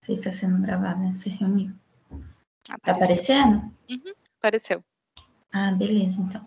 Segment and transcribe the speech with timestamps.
[0.00, 1.74] Você está sendo gravada nessa reunião.
[2.68, 2.80] Apareceu.
[2.80, 3.72] Tá aparecendo?
[3.90, 4.84] Uhum, apareceu.
[5.52, 6.46] Ah, beleza, então.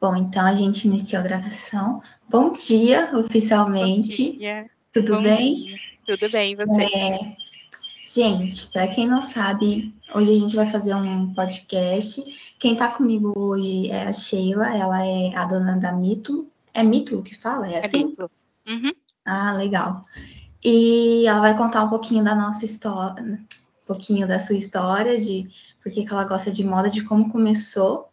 [0.00, 2.02] Bom, então a gente iniciou a gravação.
[2.28, 4.32] Bom dia, oficialmente.
[4.32, 4.70] Bom dia.
[4.92, 5.54] Tudo Bom bem?
[5.54, 5.78] Dia.
[6.06, 6.84] Tudo bem, você?
[6.84, 7.36] É...
[8.06, 12.24] Gente, para quem não sabe, hoje a gente vai fazer um podcast.
[12.58, 16.50] Quem está comigo hoje é a Sheila, ela é a dona da Mito.
[16.72, 17.70] É Mito que fala?
[17.70, 18.02] É assim?
[18.02, 18.30] É Mito.
[18.70, 18.92] Uhum.
[19.24, 20.04] Ah, legal.
[20.62, 25.50] E ela vai contar um pouquinho da nossa história, um pouquinho da sua história, de
[25.82, 28.10] por que ela gosta de moda, de como começou.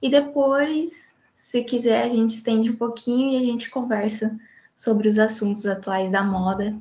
[0.00, 4.38] E depois, se quiser, a gente estende um pouquinho e a gente conversa
[4.76, 6.76] sobre os assuntos atuais da moda.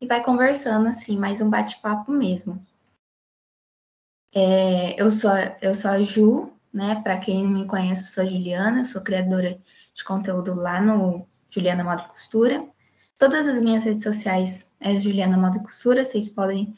[0.00, 2.58] E vai conversando, assim, mais um bate-papo mesmo.
[4.34, 7.00] É, eu, sou, eu sou a Ju, né?
[7.02, 9.60] Para quem não me conhece, eu sou a Juliana, sou criadora
[9.94, 12.66] de conteúdo lá no Juliana Moda e Costura.
[13.18, 16.76] Todas as minhas redes sociais é Juliana Moda e Costura, vocês podem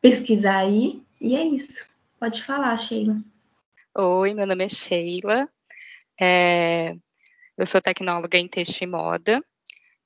[0.00, 1.04] pesquisar aí.
[1.20, 1.86] E é isso.
[2.18, 3.22] Pode falar, Sheila.
[3.94, 5.48] Oi, meu nome é Sheila.
[6.20, 6.96] É,
[7.56, 9.44] eu sou tecnóloga em texto e moda.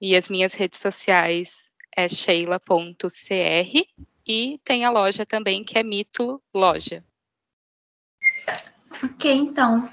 [0.01, 3.87] E as minhas redes sociais é sheila.cr
[4.27, 7.05] e tem a loja também que é Mito Loja.
[9.03, 9.89] Ok, então.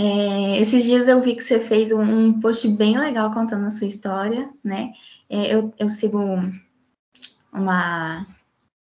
[0.00, 3.70] É, esses dias eu vi que você fez um, um, post bem legal contando a
[3.70, 4.92] sua história, né?
[5.28, 6.20] É, eu, eu sigo
[7.52, 8.24] uma,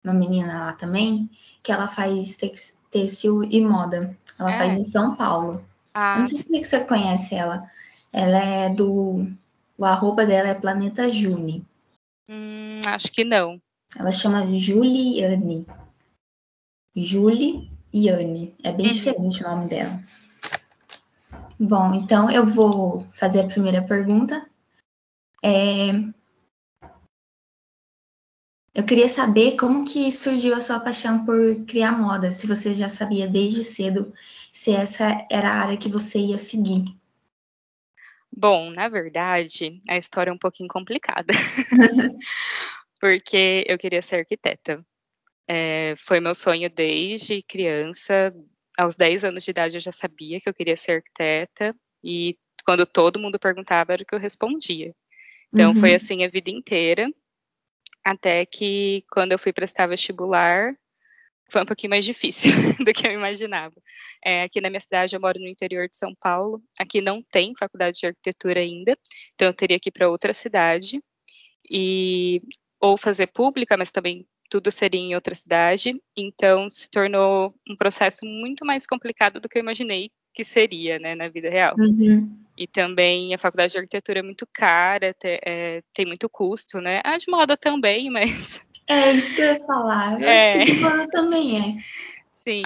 [0.02, 1.30] uma menina lá também,
[1.62, 2.36] que ela faz
[2.90, 4.18] têxtil e moda.
[4.36, 4.58] Ela é.
[4.58, 5.64] faz em São Paulo.
[5.94, 7.62] Ah, não sei se você conhece ela.
[8.12, 9.24] Ela é do.
[9.78, 11.64] O arroba dela é Planeta Juni.
[12.28, 13.60] Hum, acho que não.
[13.96, 15.64] Ela chama Juliane.
[16.96, 18.52] Juliane.
[18.64, 18.92] É bem uhum.
[18.92, 20.02] diferente o nome dela.
[21.58, 24.48] Bom, então eu vou fazer a primeira pergunta.
[25.42, 25.90] É...
[28.74, 32.88] Eu queria saber como que surgiu a sua paixão por criar moda, se você já
[32.88, 34.12] sabia desde cedo
[34.52, 36.84] se essa era a área que você ia seguir.
[38.36, 41.32] Bom, na verdade, a história é um pouquinho complicada,
[43.00, 44.84] porque eu queria ser arquiteta.
[45.46, 48.34] É, foi meu sonho desde criança,
[48.76, 52.86] aos 10 anos de idade eu já sabia que eu queria ser arquiteta, e quando
[52.86, 54.94] todo mundo perguntava era o que eu respondia.
[55.52, 55.80] Então uhum.
[55.80, 57.08] foi assim a vida inteira,
[58.04, 60.74] até que quando eu fui prestar vestibular,
[61.50, 62.52] foi um pouquinho mais difícil
[62.84, 63.74] do que eu imaginava.
[64.24, 67.54] É, aqui na minha cidade, eu moro no interior de São Paulo, aqui não tem
[67.56, 68.98] faculdade de arquitetura ainda,
[69.34, 71.00] então eu teria que ir para outra cidade,
[71.70, 72.42] e
[72.80, 78.24] ou fazer pública, mas também tudo seria em outra cidade, então se tornou um processo
[78.24, 81.74] muito mais complicado do que eu imaginei que seria, né, na vida real.
[81.76, 82.38] Uhum.
[82.56, 87.00] E também a faculdade de arquitetura é muito cara, te, é, tem muito custo, né?
[87.04, 88.62] A de moda também, mas.
[88.86, 90.20] É isso que eu ia falar.
[90.20, 90.62] Eu é...
[90.62, 91.82] acho que de moda também é.
[92.30, 92.62] Sim,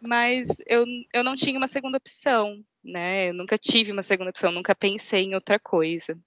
[0.00, 3.28] mas eu, eu não tinha uma segunda opção, né?
[3.28, 6.18] Eu nunca tive uma segunda opção, nunca pensei em outra coisa.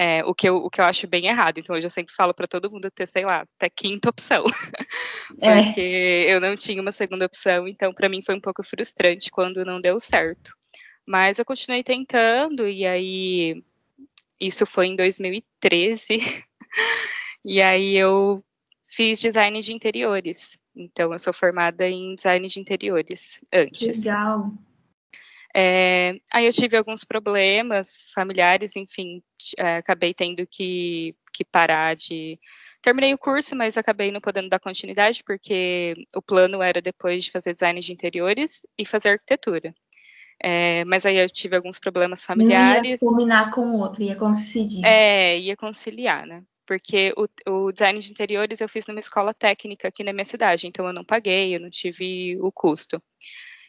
[0.00, 1.58] É, o, que eu, o que eu acho bem errado.
[1.58, 4.44] Então, hoje eu sempre falo para todo mundo ter, sei lá, até quinta opção.
[5.28, 6.32] Porque é.
[6.32, 9.80] eu não tinha uma segunda opção, então para mim foi um pouco frustrante quando não
[9.80, 10.52] deu certo.
[11.04, 13.62] Mas eu continuei tentando, e aí.
[14.40, 16.18] Isso foi em 2013.
[17.44, 18.44] e aí eu
[18.86, 20.58] fiz design de interiores.
[20.76, 24.04] Então, eu sou formada em design de interiores antes.
[24.04, 24.52] Legal.
[25.54, 29.22] É, aí eu tive alguns problemas familiares, enfim,
[29.56, 32.38] é, acabei tendo que, que parar de.
[32.82, 37.30] Terminei o curso, mas acabei não podendo dar continuidade, porque o plano era depois de
[37.30, 39.74] fazer design de interiores e fazer arquitetura.
[40.40, 43.00] É, mas aí eu tive alguns problemas familiares.
[43.00, 44.84] Não ia combinar com o outro, ia coincidir.
[44.84, 46.44] É, ia conciliar, né?
[46.64, 50.66] Porque o, o, design de interiores eu fiz numa escola técnica aqui na minha cidade,
[50.66, 53.02] então eu não paguei, eu não tive o custo.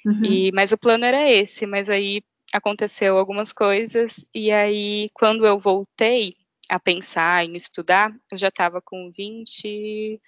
[0.06, 0.24] Uhum.
[0.24, 2.22] E, mas o plano era esse, mas aí
[2.54, 6.34] aconteceu algumas coisas, e aí quando eu voltei
[6.70, 10.20] a pensar em estudar, eu já estava com 20,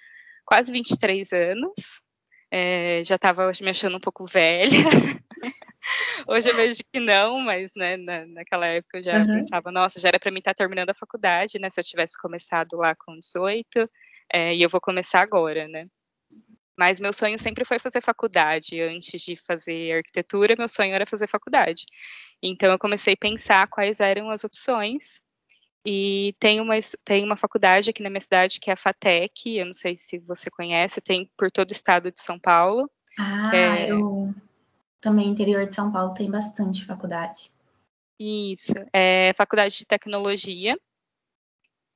[0.46, 2.02] quase 23 anos,
[2.52, 4.70] é, já estava me achando um pouco velha.
[6.28, 9.28] Hoje eu vejo que não, mas né, na, naquela época eu já uhum.
[9.28, 11.70] pensava, nossa, já era para mim estar tá terminando a faculdade, né?
[11.70, 13.90] Se eu tivesse começado lá com 18,
[14.32, 15.88] é, e eu vou começar agora, né?
[16.78, 18.82] Mas meu sonho sempre foi fazer faculdade.
[18.82, 21.86] Antes de fazer arquitetura, meu sonho era fazer faculdade.
[22.42, 25.22] Então eu comecei a pensar quais eram as opções.
[25.86, 29.66] E tem uma, tem uma faculdade aqui na minha cidade que é a FATEC, eu
[29.66, 32.90] não sei se você conhece, tem por todo o estado de São Paulo.
[33.18, 33.92] Ah, é...
[33.92, 34.34] eu
[35.00, 37.52] também interior de São Paulo tem bastante faculdade.
[38.20, 40.78] Isso, é faculdade de tecnologia.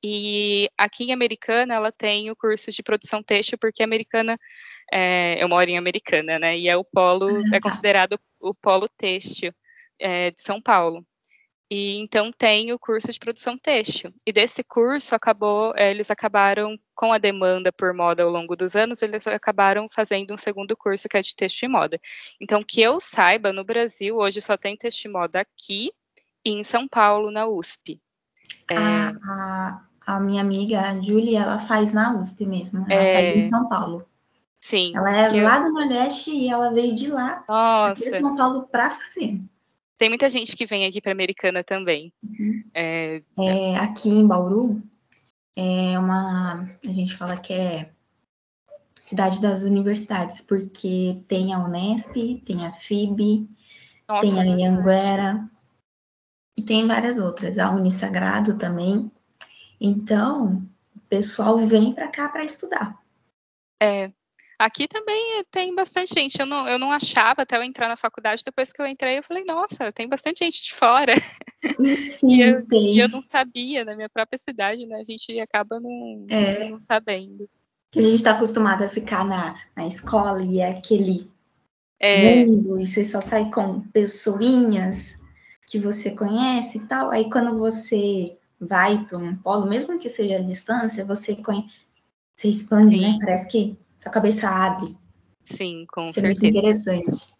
[0.08, 4.38] E aqui em Americana, ela tem o curso de produção têxtil, porque Americana,
[4.92, 7.60] é, eu moro em Americana, né, e é o polo, ah, é tá.
[7.60, 9.52] considerado o polo têxtil
[9.98, 11.04] é, de São Paulo.
[11.68, 14.14] E então tem o curso de produção têxtil.
[14.24, 18.76] E desse curso acabou, é, eles acabaram com a demanda por moda ao longo dos
[18.76, 22.00] anos, eles acabaram fazendo um segundo curso que é de têxtil e moda.
[22.40, 25.90] Então, que eu saiba, no Brasil hoje só tem têxtil e moda aqui
[26.44, 28.00] e em São Paulo na USP.
[28.70, 28.76] É...
[28.76, 33.32] A, a, minha amiga, a Julie, ela faz na USP mesmo, ela é...
[33.32, 34.06] faz em São Paulo.
[34.60, 34.92] Sim.
[34.96, 35.64] Ela é lá eu...
[35.64, 39.40] do Nordeste e ela veio de lá para São Paulo para fazer.
[39.98, 42.12] Tem muita gente que vem aqui para Americana também.
[42.22, 42.64] Uhum.
[42.74, 44.82] É, é, aqui em Bauru,
[45.56, 46.68] é uma.
[46.84, 47.90] A gente fala que é
[49.00, 53.48] cidade das universidades, porque tem a Unesp, tem a FIB,
[54.08, 55.48] Nossa, tem a Anhanguera,
[56.58, 59.10] e tem várias outras, a Unisagrado também.
[59.80, 60.62] Então,
[60.94, 63.00] o pessoal vem para cá para estudar.
[63.80, 64.10] É,
[64.58, 66.40] Aqui também tem bastante gente.
[66.40, 68.42] Eu não, eu não achava até eu entrar na faculdade.
[68.44, 71.12] Depois que eu entrei, eu falei, nossa, tem bastante gente de fora.
[72.10, 72.94] Sim, e, eu, tem.
[72.94, 74.96] e eu não sabia, na minha própria cidade, né?
[74.96, 76.70] A gente acaba não, é.
[76.70, 77.48] não sabendo.
[77.90, 81.30] Que a gente está acostumado a ficar na, na escola e é aquele
[82.00, 82.44] é.
[82.44, 85.18] mundo, e você só sai com pessoinhas
[85.66, 87.10] que você conhece e tal.
[87.10, 91.34] Aí quando você vai para um polo, mesmo que seja à distância, você
[92.36, 93.00] você expande, Sim.
[93.00, 93.18] né?
[93.20, 94.96] Parece que sua cabeça abre.
[95.44, 96.26] Sim, com Isso certeza.
[96.26, 97.36] é muito interessante.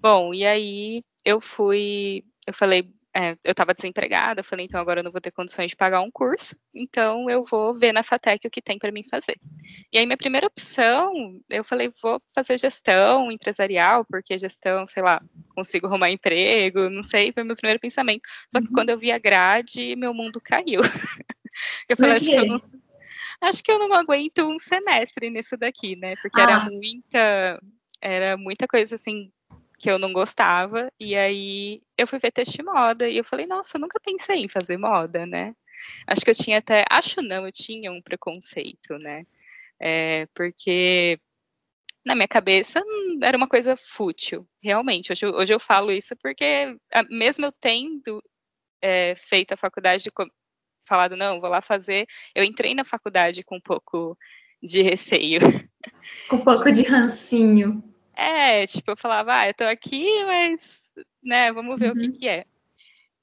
[0.00, 5.00] Bom, e aí eu fui, eu falei, é, eu estava desempregada, eu falei, então agora
[5.00, 8.46] eu não vou ter condições de pagar um curso, então eu vou ver na FATEC
[8.46, 9.40] o que tem para mim fazer.
[9.90, 15.22] E aí minha primeira opção, eu falei, vou fazer gestão empresarial, porque gestão, sei lá,
[15.54, 18.28] consigo arrumar emprego, não sei, foi meu primeiro pensamento.
[18.52, 18.74] Só que uhum.
[18.74, 20.82] quando eu vi a grade, meu mundo caiu.
[21.88, 22.58] eu falei, acho que eu não
[23.40, 26.14] acho que eu não aguento um semestre nisso daqui, né?
[26.20, 26.42] Porque ah.
[26.42, 27.62] era muita,
[28.02, 29.32] era muita coisa assim
[29.78, 30.90] que eu não gostava.
[30.98, 34.48] E aí eu fui ver teste moda e eu falei, nossa, eu nunca pensei em
[34.48, 35.54] fazer moda, né?
[36.06, 39.26] Acho que eu tinha até, acho não, eu tinha um preconceito, né?
[39.80, 41.20] É, porque
[42.04, 45.12] na minha cabeça hum, era uma coisa fútil, realmente.
[45.12, 46.76] Hoje, hoje eu falo isso porque,
[47.10, 48.22] mesmo eu tendo
[48.80, 50.10] é, feito a faculdade de
[50.88, 52.06] falado, não, vou lá fazer.
[52.34, 54.16] Eu entrei na faculdade com um pouco
[54.62, 55.40] de receio.
[56.28, 57.82] Com um pouco de rancinho.
[58.16, 60.92] É, tipo, eu falava, ah, eu tô aqui, mas,
[61.22, 61.96] né, vamos ver uhum.
[61.96, 62.12] o que uhum.
[62.12, 62.44] que é.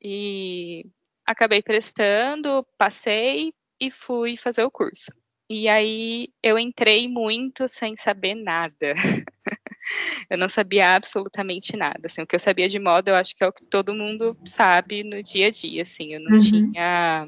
[0.02, 0.86] E
[1.26, 5.12] acabei prestando, passei e fui fazer o curso.
[5.50, 8.94] E aí eu entrei muito sem saber nada.
[10.30, 12.02] eu não sabia absolutamente nada.
[12.06, 14.38] Assim, o que eu sabia de moda, eu acho que é o que todo mundo
[14.46, 15.82] sabe no dia a dia.
[15.82, 16.38] Assim, eu não uhum.
[16.38, 17.28] tinha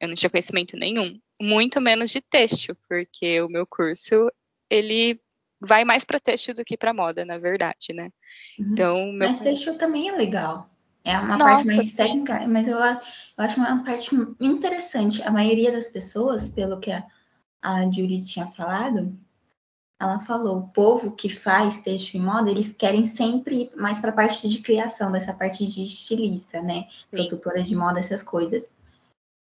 [0.00, 4.30] eu não tinha conhecimento nenhum, muito menos de têxtil, porque o meu curso
[4.70, 5.20] ele
[5.60, 8.10] vai mais para têxtil do que para moda, na verdade, né?
[8.58, 8.72] Uhum.
[8.72, 9.28] Então, meu...
[9.28, 10.68] Mas têxtil também é legal.
[11.04, 11.96] É uma Nossa, parte mais sim.
[11.96, 12.98] técnica, mas eu, eu
[13.38, 14.10] acho uma parte
[14.40, 15.22] interessante.
[15.22, 17.04] A maioria das pessoas, pelo que a,
[17.62, 19.16] a Julie tinha falado,
[20.00, 24.10] ela falou, o povo que faz têxtil e moda, eles querem sempre ir mais para
[24.10, 26.86] a parte de criação, dessa parte de estilista, né?
[26.90, 27.06] Sim.
[27.10, 28.68] Produtora de moda, essas coisas.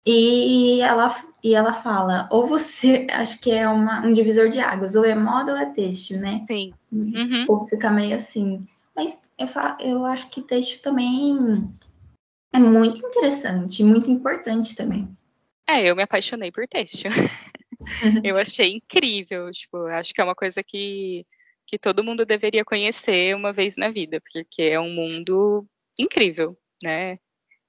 [0.05, 4.95] E ela, e ela fala, ou você, acho que é uma, um divisor de águas,
[4.95, 6.45] ou é moda ou é texto, né?
[6.47, 6.73] Sim.
[6.91, 7.45] Uhum.
[7.47, 8.67] Ou fica meio assim.
[8.95, 11.67] Mas eu, falo, eu acho que texto também
[12.53, 15.07] é muito interessante, muito importante também.
[15.67, 17.05] É, eu me apaixonei por texto.
[18.23, 21.25] eu achei incrível, tipo, acho que é uma coisa que,
[21.65, 25.65] que todo mundo deveria conhecer uma vez na vida, porque é um mundo
[25.99, 27.17] incrível, né?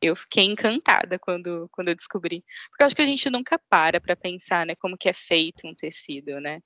[0.04, 2.44] Eu fiquei encantada quando, quando eu descobri.
[2.70, 5.66] Porque eu acho que a gente nunca para para pensar, né, como que é feito
[5.66, 6.60] um tecido, né?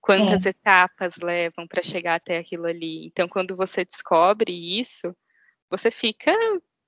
[0.00, 0.50] Quantas é.
[0.50, 3.06] etapas levam para chegar até aquilo ali.
[3.06, 5.16] Então, quando você descobre isso,
[5.70, 6.30] você fica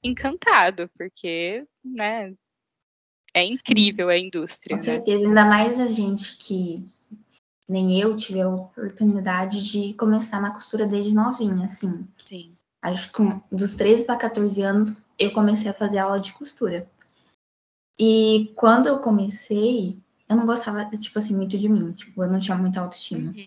[0.02, 2.34] encantado, porque, né,
[3.34, 4.12] é incrível Sim.
[4.12, 4.76] a indústria.
[4.76, 4.92] Com né?
[4.92, 6.84] certeza, ainda mais a gente que
[7.68, 12.06] nem eu tive a oportunidade de começar na costura desde novinha, assim.
[12.24, 16.88] Sim acho que dos 13 para 14 anos, eu comecei a fazer aula de costura.
[17.98, 22.38] E quando eu comecei, eu não gostava, tipo assim, muito de mim, tipo, eu não
[22.38, 23.30] tinha muita autoestima.
[23.30, 23.46] Uhum.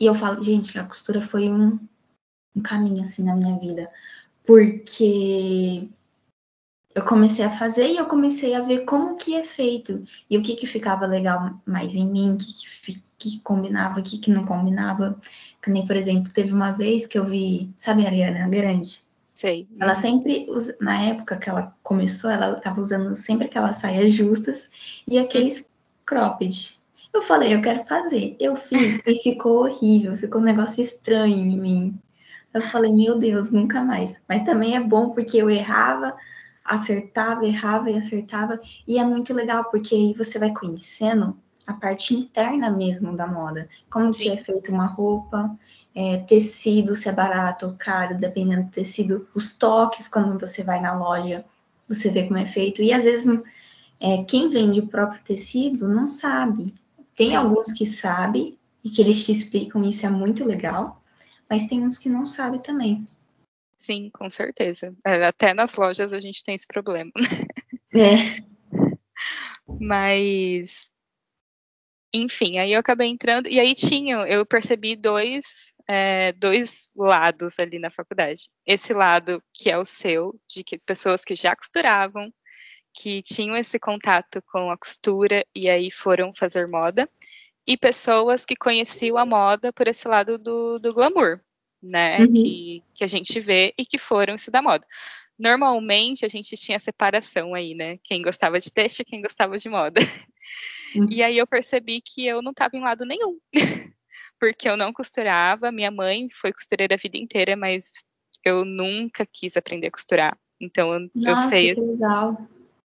[0.00, 1.78] E eu falo, gente, a costura foi um,
[2.56, 3.90] um caminho, assim, na minha vida.
[4.44, 5.90] Porque
[6.94, 10.42] eu comecei a fazer e eu comecei a ver como que é feito e o
[10.42, 14.30] que que ficava legal mais em mim, o que, que, que combinava, o que que
[14.30, 15.16] não combinava.
[15.62, 19.02] Que nem, por exemplo, teve uma vez que eu vi, sabe a Ariana Grande?
[19.34, 19.68] Sei.
[19.78, 20.46] Ela sempre,
[20.80, 24.68] na época que ela começou, ela estava usando sempre aquelas saias justas
[25.06, 25.72] e aqueles
[26.04, 26.78] cropped.
[27.12, 28.36] Eu falei, eu quero fazer.
[28.38, 31.98] Eu fiz e ficou horrível, ficou um negócio estranho em mim.
[32.52, 34.20] Eu falei, meu Deus, nunca mais.
[34.28, 36.16] Mas também é bom porque eu errava,
[36.64, 38.60] acertava, errava e acertava.
[38.86, 41.36] E é muito legal porque aí você vai conhecendo
[41.66, 43.68] a parte interna mesmo da moda.
[43.90, 44.22] Como Sim.
[44.22, 45.50] que é feita uma roupa,
[45.94, 50.80] é, tecido, se é barato ou caro, dependendo do tecido, os toques quando você vai
[50.80, 51.44] na loja,
[51.88, 52.82] você vê como é feito.
[52.82, 53.26] E às vezes
[54.00, 56.74] é, quem vende o próprio tecido não sabe.
[57.16, 57.36] Tem Sim.
[57.36, 61.02] alguns que sabem e que eles te explicam, isso é muito legal,
[61.48, 63.06] mas tem uns que não sabem também.
[63.80, 64.94] Sim, com certeza.
[65.06, 67.10] É, até nas lojas a gente tem esse problema.
[67.94, 68.42] É.
[69.66, 70.90] Mas,
[72.12, 77.78] enfim, aí eu acabei entrando, e aí tinha, eu percebi dois, é, dois lados ali
[77.78, 78.50] na faculdade.
[78.66, 82.30] Esse lado que é o seu, de que pessoas que já costuravam,
[82.92, 87.08] que tinham esse contato com a costura e aí foram fazer moda,
[87.66, 91.40] e pessoas que conheciam a moda por esse lado do, do glamour,
[91.82, 92.32] né, uhum.
[92.32, 94.86] que, que a gente vê e que foram estudar moda.
[95.38, 99.68] Normalmente a gente tinha separação aí, né, quem gostava de texto e quem gostava de
[99.68, 100.00] moda.
[100.94, 101.06] Uhum.
[101.10, 103.38] E aí eu percebi que eu não estava em lado nenhum,
[104.38, 107.92] porque eu não costurava, minha mãe foi costureira a vida inteira, mas
[108.44, 110.36] eu nunca quis aprender a costurar.
[110.60, 111.74] Então eu, Nossa, eu sei.
[111.74, 112.48] Que legal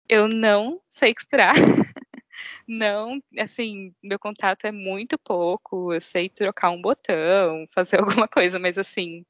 [0.10, 1.54] eu não sei costurar.
[2.68, 5.94] não, assim, meu contato é muito pouco.
[5.94, 9.26] Eu sei trocar um botão, fazer alguma coisa, mas assim,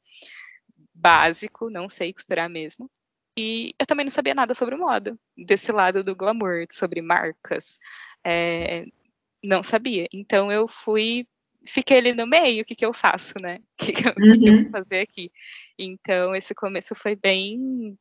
[0.93, 2.89] básico, não sei costurar mesmo.
[3.37, 7.79] E eu também não sabia nada sobre moda, desse lado do glamour, sobre marcas.
[8.25, 8.85] É,
[9.43, 10.07] não sabia.
[10.11, 11.27] Então eu fui,
[11.65, 13.59] fiquei ali no meio, o que, que eu faço, né?
[13.79, 14.33] O que, que, eu, uhum.
[14.33, 14.71] que, que eu vou uhum.
[14.71, 15.31] fazer aqui?
[15.77, 17.97] Então esse começo foi bem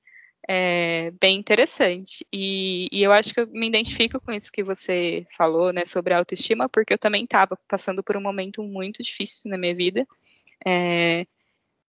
[0.48, 2.26] é, bem interessante.
[2.32, 6.14] E, e, eu acho que eu me identifico com isso que você falou, né, sobre
[6.14, 10.06] a autoestima, porque eu também estava passando por um momento muito difícil na minha vida.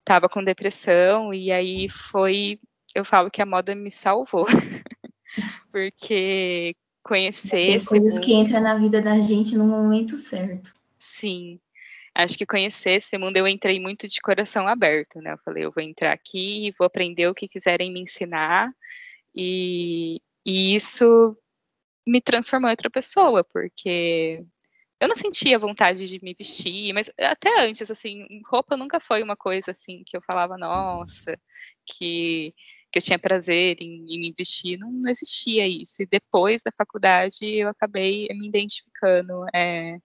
[0.00, 2.58] Estava é, com depressão, e aí foi.
[2.94, 4.46] Eu falo que a moda me salvou.
[5.70, 7.78] porque conhecer.
[7.78, 10.72] Tem coisas mundo, que entram na vida da gente no momento certo.
[10.98, 11.58] Sim,
[12.14, 15.32] acho que conhecer esse mundo eu entrei muito de coração aberto, né?
[15.32, 18.70] Eu falei, eu vou entrar aqui e vou aprender o que quiserem me ensinar.
[19.34, 21.36] E, e isso
[22.06, 24.44] me transformou em outra pessoa, porque
[25.00, 29.36] eu não sentia vontade de me vestir, mas até antes, assim, roupa nunca foi uma
[29.36, 31.38] coisa assim que eu falava, nossa,
[31.86, 32.54] que,
[32.92, 36.02] que eu tinha prazer em, em me vestir, não, não, existia isso.
[36.02, 39.98] E depois da faculdade eu acabei me identificando é,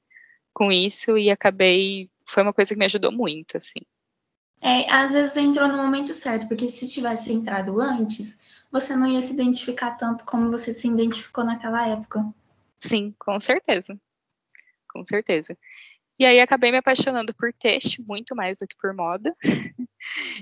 [0.60, 2.12] com isso e acabei.
[2.28, 3.80] Foi uma coisa que me ajudou muito, assim.
[4.62, 8.38] É, às vezes entrou no momento certo, porque se tivesse entrado antes,
[8.70, 12.26] você não ia se identificar tanto como você se identificou naquela época.
[12.78, 13.98] Sim, com certeza.
[14.92, 15.58] Com certeza.
[16.20, 19.34] E aí acabei me apaixonando por texto muito mais do que por moda.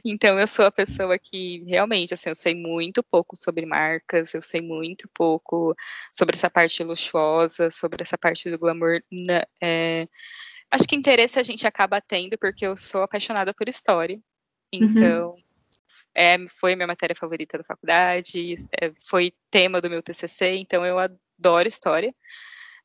[0.04, 4.42] então eu sou a pessoa que realmente, assim, eu sei muito pouco sobre marcas, eu
[4.42, 5.76] sei muito pouco
[6.12, 9.04] sobre essa parte luxuosa, sobre essa parte do glamour.
[9.12, 10.08] Né, é,
[10.72, 14.16] acho que interesse a gente acaba tendo porque eu sou apaixonada por história.
[14.74, 14.84] Uhum.
[14.84, 15.38] Então, uhum.
[16.16, 20.98] é, foi minha matéria favorita da faculdade, é, foi tema do meu TCC, então eu
[20.98, 22.16] adoro história.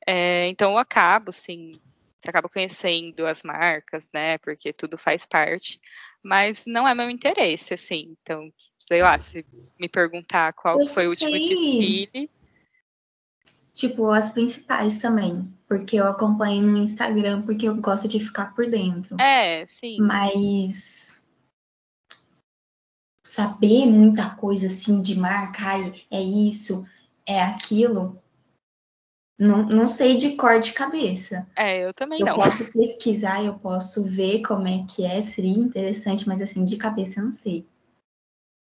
[0.06, 1.80] É, então eu acabo, assim,
[2.22, 4.38] você acaba conhecendo as marcas, né?
[4.38, 5.80] Porque tudo faz parte,
[6.22, 8.16] mas não é meu interesse, assim.
[8.22, 9.44] Então, sei lá, se
[9.78, 12.30] me perguntar qual eu foi o último desfile.
[13.74, 18.70] Tipo, as principais também, porque eu acompanho no Instagram, porque eu gosto de ficar por
[18.70, 19.20] dentro.
[19.20, 19.96] É, sim.
[19.98, 21.20] Mas
[23.24, 26.86] saber muita coisa assim de marca, ai, é isso,
[27.26, 28.21] é aquilo,
[29.42, 31.46] não, não sei de cor de cabeça.
[31.56, 32.34] É, eu também eu não.
[32.34, 36.76] Eu posso pesquisar, eu posso ver como é que é, seria interessante, mas assim, de
[36.76, 37.66] cabeça eu não sei.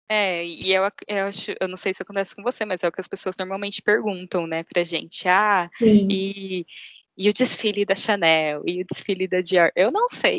[0.09, 2.91] É, e eu, eu acho, eu não sei se acontece com você, mas é o
[2.91, 5.27] que as pessoas normalmente perguntam, né, pra gente.
[5.27, 6.07] Ah, Sim.
[6.09, 6.65] e,
[7.17, 9.71] e o desfile da Chanel, e o desfile da Dior?
[9.75, 10.37] Eu não sei.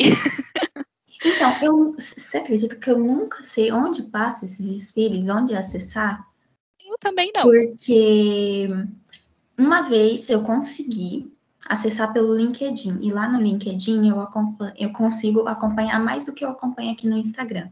[1.24, 6.24] Então, eu, você acredita que eu nunca sei onde passa esses desfiles, onde acessar?
[6.88, 7.42] Eu também não.
[7.42, 8.68] Porque
[9.58, 11.30] uma vez eu consegui
[11.66, 13.02] acessar pelo LinkedIn.
[13.02, 14.26] E lá no LinkedIn eu,
[14.76, 17.68] eu consigo acompanhar mais do que eu acompanho aqui no Instagram.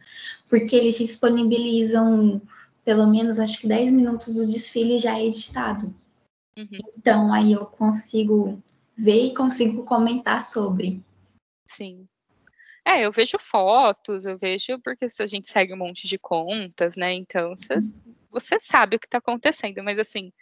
[0.49, 2.43] Porque eles disponibilizam
[2.85, 5.95] pelo menos acho que 10 minutos do desfile já editado.
[6.57, 6.79] Uhum.
[6.97, 8.63] Então aí eu consigo
[8.97, 11.03] ver e consigo comentar sobre.
[11.67, 12.07] Sim.
[12.85, 17.13] É, eu vejo fotos, eu vejo porque a gente segue um monte de contas, né,
[17.13, 17.53] então
[18.31, 20.33] você sabe o que tá acontecendo, mas assim,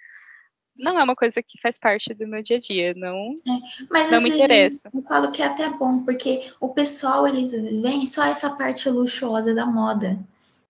[0.77, 4.11] não é uma coisa que faz parte do meu dia a dia, não é, mas
[4.11, 4.91] não me vezes interessa.
[4.93, 9.55] eu falo que é até bom, porque o pessoal, eles veem só essa parte luxuosa
[9.55, 10.19] da moda,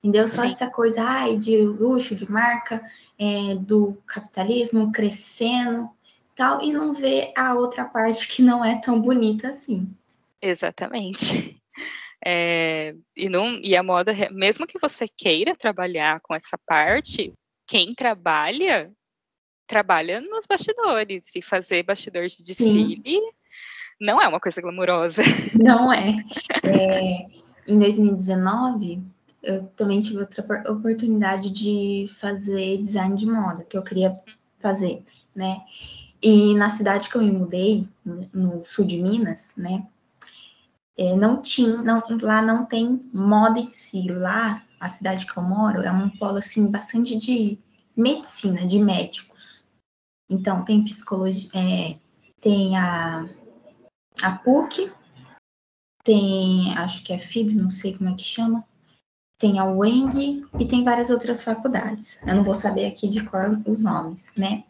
[0.02, 0.26] entendeu?
[0.26, 0.48] Só Sim.
[0.48, 2.82] essa coisa, ai, de luxo, de marca,
[3.18, 5.88] é, do capitalismo crescendo,
[6.34, 9.88] tal, e não vê a outra parte que não é tão bonita assim.
[10.40, 11.60] Exatamente.
[12.26, 17.34] É, e, não, e a moda, mesmo que você queira trabalhar com essa parte,
[17.66, 18.90] quem trabalha,
[19.66, 21.34] trabalha nos bastidores.
[21.34, 23.20] E fazer bastidor de desfile Sim.
[24.00, 25.22] não é uma coisa glamurosa.
[25.62, 26.24] Não é.
[26.64, 27.26] é.
[27.66, 29.02] Em 2019,
[29.42, 34.18] eu também tive outra oportunidade de fazer design de moda, que eu queria
[34.60, 35.02] fazer,
[35.34, 35.62] né?
[36.22, 37.86] E na cidade que eu me mudei,
[38.32, 39.86] no sul de Minas, né?
[40.96, 44.06] É, não tinha, não, lá não tem moda em si.
[44.08, 47.58] Lá, a cidade que eu moro é um polo assim bastante de
[47.96, 49.33] medicina, de médicos.
[50.28, 51.98] Então tem psicologia, é,
[52.40, 53.28] tem a,
[54.22, 54.92] a PUC,
[56.02, 58.66] tem, acho que é FIB, não sei como é que chama,
[59.38, 62.20] tem a UENG e tem várias outras faculdades.
[62.22, 64.64] Eu não vou saber aqui de cor os nomes, né?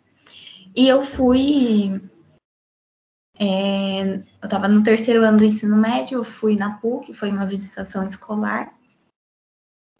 [0.75, 2.01] E eu fui
[3.39, 7.47] é, eu estava no terceiro ano do ensino médio, eu fui na PUC, foi uma
[7.47, 8.73] visitação escolar.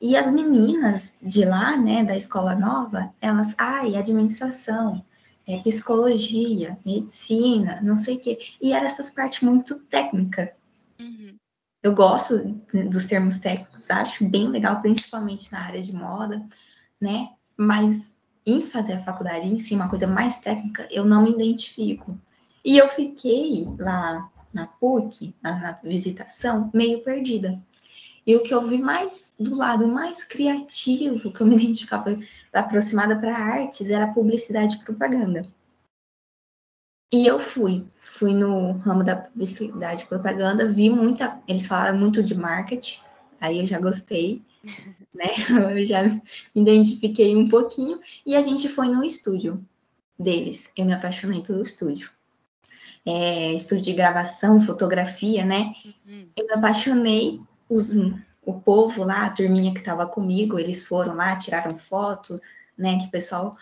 [0.01, 5.05] E as meninas de lá, né, da escola nova, elas, ai, administração,
[5.47, 8.39] é, psicologia, medicina, não sei o quê.
[8.61, 10.49] E era essas partes muito técnicas.
[10.99, 11.37] Uhum.
[11.83, 12.39] Eu gosto
[12.91, 16.43] dos termos técnicos, acho bem legal, principalmente na área de moda,
[16.99, 17.29] né?
[17.57, 22.19] Mas em fazer a faculdade em si, uma coisa mais técnica, eu não me identifico.
[22.65, 27.61] E eu fiquei lá na PUC, na, na visitação, meio perdida.
[28.27, 32.17] E o que eu vi mais do lado mais criativo, que eu me identificava
[32.53, 35.47] aproximada para artes, era publicidade e propaganda.
[37.13, 42.23] E eu fui, fui no ramo da publicidade e propaganda, vi muita, eles falaram muito
[42.23, 43.01] de marketing,
[43.41, 44.43] aí eu já gostei,
[45.15, 45.31] né?
[45.77, 46.23] Eu já me
[46.55, 49.65] identifiquei um pouquinho e a gente foi no estúdio
[50.19, 50.71] deles.
[50.77, 52.11] Eu me apaixonei pelo estúdio
[53.05, 55.75] é, estúdio de gravação, fotografia, né?
[56.07, 56.29] Uhum.
[56.37, 57.41] Eu me apaixonei,
[57.75, 57.95] os,
[58.45, 62.41] o povo lá, a turminha que estava comigo, eles foram lá, tiraram foto,
[62.77, 62.99] né?
[62.99, 63.57] Que o pessoal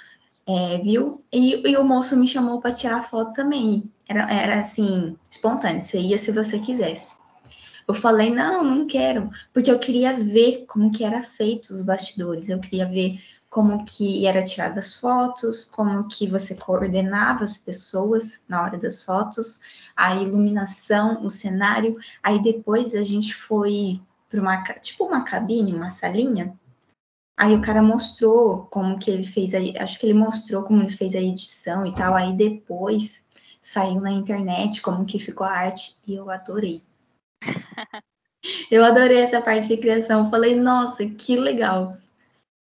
[0.46, 3.90] é, viu, e, e, o moço me chamou para tirar foto também.
[4.09, 7.14] Era, era assim, espontâneo, você ia se você quisesse.
[7.87, 12.48] Eu falei, não, não quero, porque eu queria ver como que era feito os bastidores,
[12.48, 13.20] eu queria ver
[13.52, 19.02] como que era tirada as fotos, como que você coordenava as pessoas na hora das
[19.04, 19.60] fotos,
[19.94, 21.98] a iluminação, o cenário.
[22.22, 26.58] Aí depois a gente foi para uma tipo uma cabine, uma salinha.
[27.38, 30.90] Aí o cara mostrou como que ele fez aí, acho que ele mostrou como ele
[30.90, 32.14] fez a edição e tal.
[32.14, 33.22] Aí depois
[33.60, 36.82] saiu na internet como que ficou a arte e eu adorei.
[38.70, 40.30] eu adorei essa parte de criação.
[40.30, 41.90] Falei, nossa, que legal.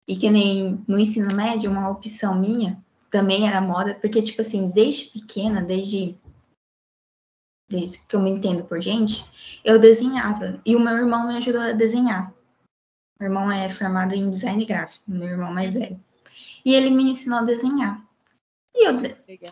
[0.08, 4.70] E que nem no ensino médio, uma opção minha também era moda, porque, tipo assim,
[4.70, 6.16] desde pequena, desde,
[7.68, 9.24] desde que eu me entendo por gente,
[9.62, 10.60] eu desenhava.
[10.64, 12.32] E o meu irmão me ajudou a desenhar.
[13.20, 16.02] Meu irmão é formado em design gráfico, meu irmão mais velho.
[16.64, 18.02] E ele me ensinou a desenhar.
[18.74, 18.94] E eu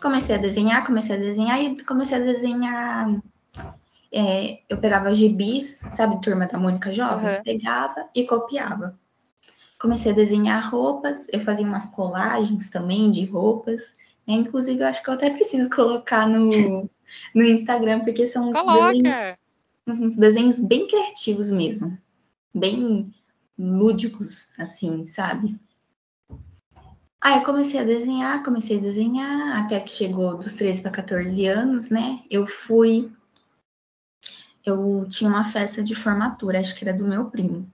[0.01, 3.21] comecei a desenhar, comecei a desenhar e comecei a desenhar.
[4.11, 7.35] É, eu pegava gibis, sabe, turma da Mônica Jovem?
[7.35, 7.43] Uhum.
[7.43, 8.97] Pegava e copiava
[9.79, 13.95] comecei a desenhar roupas, eu fazia umas colagens também de roupas,
[14.27, 14.33] né?
[14.35, 16.89] Inclusive, eu acho que eu até preciso colocar no,
[17.33, 19.37] no Instagram, porque são uns desenhos,
[19.87, 21.97] uns desenhos bem criativos mesmo,
[22.53, 23.13] bem
[23.57, 25.59] lúdicos, assim, sabe?
[27.19, 31.45] Aí eu comecei a desenhar, comecei a desenhar, até que chegou dos 13 para 14
[31.47, 32.23] anos, né?
[32.29, 33.11] Eu fui.
[34.63, 37.71] Eu tinha uma festa de formatura, acho que era do meu primo.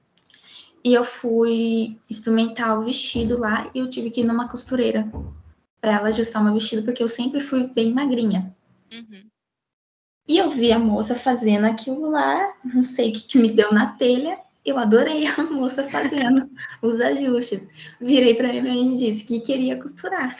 [0.84, 5.10] E eu fui experimentar o vestido lá e eu tive que ir numa costureira
[5.80, 8.56] para ela ajustar o meu vestido, porque eu sempre fui bem magrinha.
[8.92, 9.24] Uhum.
[10.28, 13.72] E eu vi a moça fazendo aquilo lá, não sei o que, que me deu
[13.74, 16.50] na telha, eu adorei a moça fazendo
[16.82, 17.68] os ajustes.
[18.00, 20.38] Virei para mim e disse que queria costurar.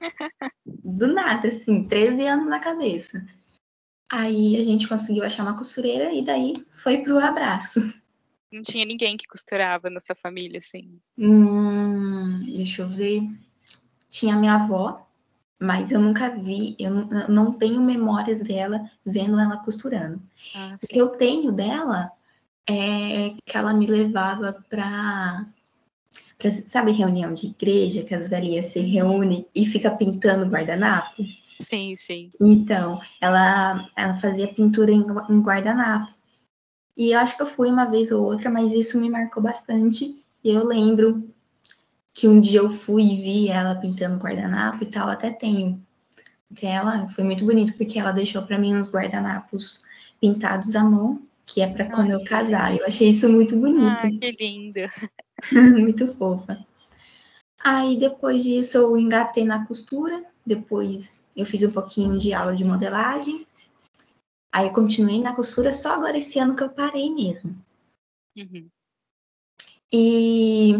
[0.64, 3.24] Do nada, assim, 13 anos na cabeça.
[4.10, 7.80] Aí a gente conseguiu achar uma costureira e daí foi pro abraço.
[8.52, 11.00] Não tinha ninguém que costurava na sua família, assim?
[11.16, 13.22] Hum, deixa eu ver.
[14.10, 15.08] Tinha minha avó,
[15.58, 16.90] mas eu nunca vi, eu
[17.28, 20.20] não, tenho memórias dela vendo ela costurando.
[20.54, 22.12] Ah, Porque eu tenho dela
[22.68, 25.46] é que ela me levava para
[26.66, 31.24] sabe reunião de igreja que as velhinhas se reúnem e fica pintando guardanapo?
[31.58, 32.32] Sim, sim.
[32.40, 36.12] Então, ela, ela fazia pintura em, em guardanapo.
[36.96, 40.16] E eu acho que eu fui uma vez ou outra, mas isso me marcou bastante.
[40.44, 41.28] E eu lembro
[42.12, 45.82] que um dia eu fui e vi ela pintando guardanapo e tal, até tenho.
[46.52, 49.82] Até ela foi muito bonito, porque ela deixou para mim uns guardanapos
[50.20, 52.76] pintados à mão, que é para quando eu casar.
[52.76, 54.04] Eu achei isso muito bonito.
[54.04, 54.80] Ah, que lindo.
[55.80, 56.64] muito fofa.
[57.58, 62.64] Aí depois disso eu engatei na costura, depois eu fiz um pouquinho de aula de
[62.64, 63.46] modelagem.
[64.52, 67.56] Aí eu continuei na costura, só agora esse ano que eu parei mesmo.
[68.36, 68.68] Uhum.
[69.90, 70.74] E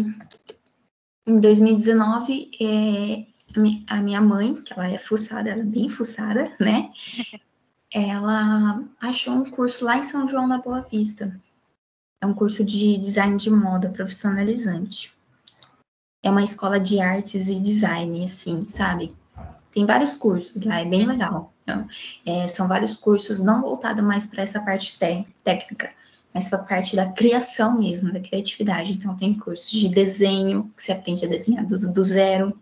[1.25, 3.25] em 2019, é,
[3.87, 6.91] a minha mãe, que ela é fuçada, ela é bem fuçada, né?
[7.95, 11.39] Ela achou um curso lá em São João da Boa Vista.
[12.19, 15.13] É um curso de design de moda profissionalizante.
[16.23, 19.15] É uma escola de artes e design, assim, sabe?
[19.69, 21.52] Tem vários cursos lá, é bem legal.
[21.63, 21.87] Então,
[22.25, 24.99] é, são vários cursos não voltados mais para essa parte
[25.43, 25.91] técnica,
[26.33, 28.91] mas para a parte da criação mesmo, da criatividade.
[28.91, 32.57] Então, tem cursos de desenho, que você aprende a desenhar do, do zero.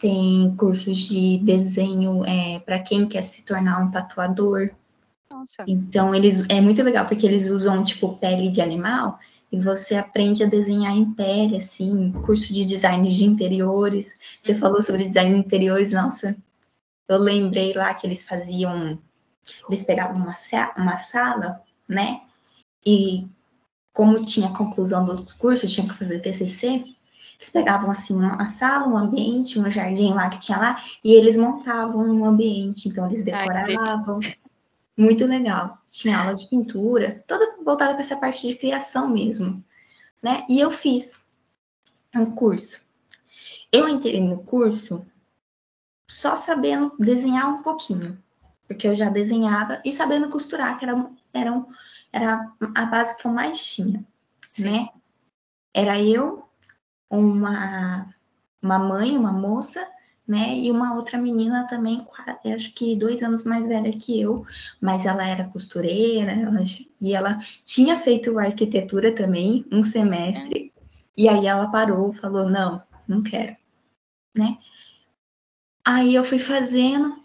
[0.00, 4.70] Tem cursos de desenho é, para quem quer se tornar um tatuador.
[5.32, 5.64] Nossa.
[5.66, 9.18] Então, eles é muito legal, porque eles usam, tipo, pele de animal
[9.52, 14.14] e você aprende a desenhar em pele, assim, curso de design de interiores.
[14.40, 14.58] Você uhum.
[14.58, 16.36] falou sobre design de interiores, nossa,
[17.08, 18.98] eu lembrei lá que eles faziam,
[19.68, 20.34] eles pegavam uma,
[20.76, 22.22] uma sala, né,
[22.84, 23.26] e
[23.92, 26.84] como tinha a conclusão do curso, tinha que fazer TCC,
[27.38, 31.36] eles pegavam assim uma sala, um ambiente, um jardim lá que tinha lá, e eles
[31.36, 34.20] montavam um ambiente, então eles decoravam.
[34.22, 34.34] Ai,
[34.96, 35.78] muito legal.
[35.90, 39.62] Tinha aula de pintura, toda voltada para essa parte de criação mesmo,
[40.22, 40.44] né?
[40.48, 41.20] E eu fiz
[42.14, 42.80] um curso.
[43.70, 45.04] Eu entrei no curso
[46.08, 48.22] só sabendo desenhar um pouquinho,
[48.66, 51.66] porque eu já desenhava e sabendo costurar, que era, era,
[52.12, 54.04] era a base que eu mais tinha,
[54.50, 54.64] Sim.
[54.64, 54.88] né?
[55.74, 56.48] Era eu,
[57.10, 58.14] uma,
[58.62, 59.86] uma mãe, uma moça,
[60.26, 60.56] né?
[60.56, 62.04] E uma outra menina também,
[62.44, 64.44] acho que dois anos mais velha que eu,
[64.80, 66.60] mas ela era costureira, ela,
[67.00, 70.72] e ela tinha feito arquitetura também, um semestre,
[71.16, 73.56] e aí ela parou, falou, não, não quero,
[74.36, 74.58] né?
[75.86, 77.22] Aí eu fui fazendo,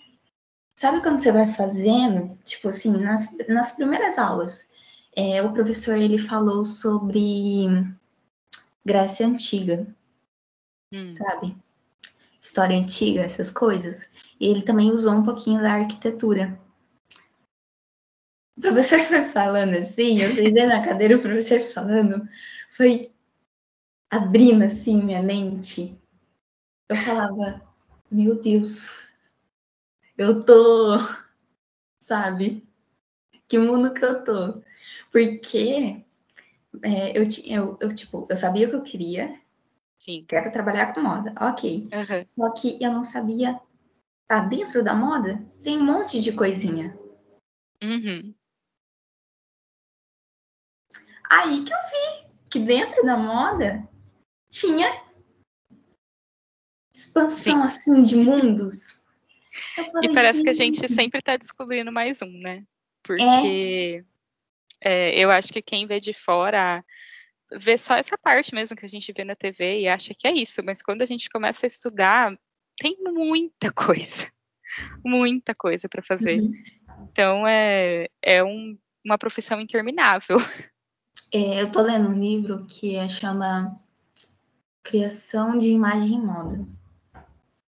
[0.75, 4.69] sabe quando você vai fazendo, tipo assim, nas, nas primeiras aulas,
[5.15, 7.65] é, o professor, ele falou sobre
[8.85, 9.87] Grécia Antiga,
[10.93, 11.11] hum.
[11.11, 11.55] sabe?
[12.41, 14.09] história antiga, essas coisas.
[14.39, 16.59] E ele também usou um pouquinho da arquitetura.
[18.57, 22.27] O professor foi falando assim, eu sentei na cadeira, o professor falando,
[22.71, 23.11] foi
[24.09, 26.01] abrindo assim minha mente.
[26.89, 27.61] Eu falava,
[28.11, 28.89] meu Deus,
[30.17, 30.97] eu tô,
[31.99, 32.67] sabe?
[33.47, 34.61] Que mundo que eu tô?
[35.11, 36.03] Porque
[36.83, 39.41] é, eu, eu, eu, tipo, eu sabia o que eu queria,
[40.01, 40.25] Sim.
[40.27, 41.87] Quero trabalhar com moda, ok.
[41.93, 42.27] Uhum.
[42.27, 43.61] Só que eu não sabia.
[44.27, 45.45] Tá dentro da moda?
[45.61, 46.97] Tem um monte de coisinha.
[47.83, 48.33] Uhum.
[51.29, 53.87] Aí que eu vi que dentro da moda
[54.49, 55.00] tinha
[57.01, 57.61] expansão Sim.
[57.63, 58.97] assim de mundos.
[59.75, 60.43] Falei, e parece gente...
[60.43, 62.63] que a gente sempre está descobrindo mais um, né?
[63.03, 64.11] Porque é.
[64.83, 66.83] É, eu acho que quem vê de fora
[67.51, 70.31] vê só essa parte mesmo que a gente vê na TV e acha que é
[70.31, 72.35] isso, mas quando a gente começa a estudar,
[72.79, 74.31] tem muita coisa,
[75.03, 76.39] muita coisa para fazer.
[76.39, 76.53] Uhum.
[77.11, 80.37] Então é, é um, uma profissão interminável.
[81.33, 83.79] É, eu estou lendo um livro que é, chama
[84.83, 86.65] Criação de Imagem e Moda.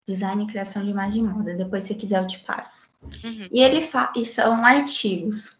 [0.07, 1.55] Design e criação de imagem e moda.
[1.55, 2.95] Depois, se quiser, eu te passo.
[3.23, 3.49] Uhum.
[3.51, 5.59] E ele fa e são artigos,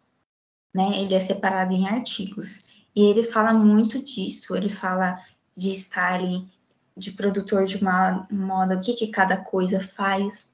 [0.75, 1.01] né?
[1.01, 2.65] Ele é separado em artigos.
[2.95, 5.19] E ele fala muito disso, ele fala
[5.57, 6.49] de styling,
[6.97, 10.47] de produtor de uma moda, o que, que cada coisa faz.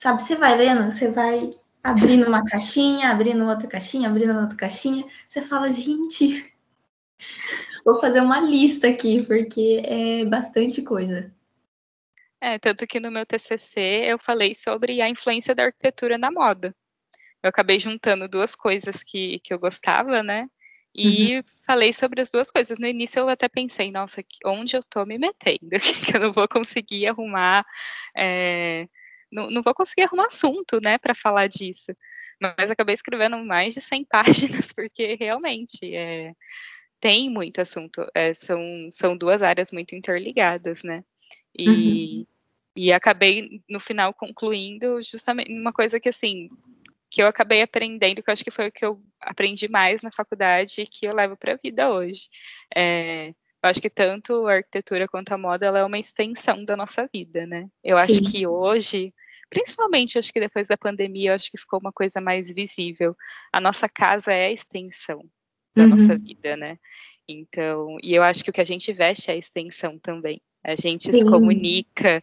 [0.00, 5.06] Sabe, você vai lendo, você vai abrindo uma caixinha, abrindo outra caixinha, abrindo outra caixinha,
[5.28, 6.52] você fala, gente,
[7.84, 11.32] vou fazer uma lista aqui, porque é bastante coisa.
[12.40, 16.74] É, tanto que no meu TCC eu falei sobre a influência da arquitetura na moda.
[17.42, 20.48] Eu acabei juntando duas coisas que, que eu gostava, né?
[20.94, 21.42] E uhum.
[21.66, 22.78] falei sobre as duas coisas.
[22.78, 25.70] No início eu até pensei, nossa, onde eu tô me metendo?
[26.06, 27.64] Que eu não vou conseguir arrumar
[28.16, 28.88] é,
[29.30, 31.92] não, não vou conseguir arrumar assunto, né, para falar disso.
[32.40, 36.32] Mas acabei escrevendo mais de 100 páginas, porque realmente é,
[37.00, 38.06] tem muito assunto.
[38.14, 38.60] É, são,
[38.92, 41.04] são duas áreas muito interligadas, né?
[41.58, 42.26] E, uhum.
[42.76, 46.48] e acabei, no final, concluindo justamente uma coisa que, assim,
[47.10, 50.10] que eu acabei aprendendo, que eu acho que foi o que eu aprendi mais na
[50.10, 52.28] faculdade e que eu levo para a vida hoje.
[52.74, 53.28] É,
[53.62, 57.08] eu acho que tanto a arquitetura quanto a moda, ela é uma extensão da nossa
[57.12, 57.68] vida, né?
[57.82, 58.04] Eu Sim.
[58.04, 59.12] acho que hoje,
[59.50, 63.16] principalmente, acho que depois da pandemia, eu acho que ficou uma coisa mais visível.
[63.52, 65.24] A nossa casa é a extensão
[65.74, 65.90] da uhum.
[65.90, 66.78] nossa vida, né?
[67.28, 70.40] Então, e eu acho que o que a gente veste é a extensão também.
[70.68, 71.20] A gente Sim.
[71.20, 72.22] se comunica,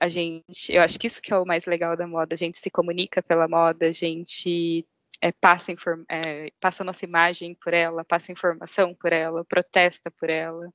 [0.00, 2.56] a gente, eu acho que isso que é o mais legal da moda, a gente
[2.58, 4.86] se comunica pela moda, a gente
[5.20, 10.30] é, passa, inform, é, passa nossa imagem por ela, passa informação por ela, protesta por
[10.30, 10.72] ela.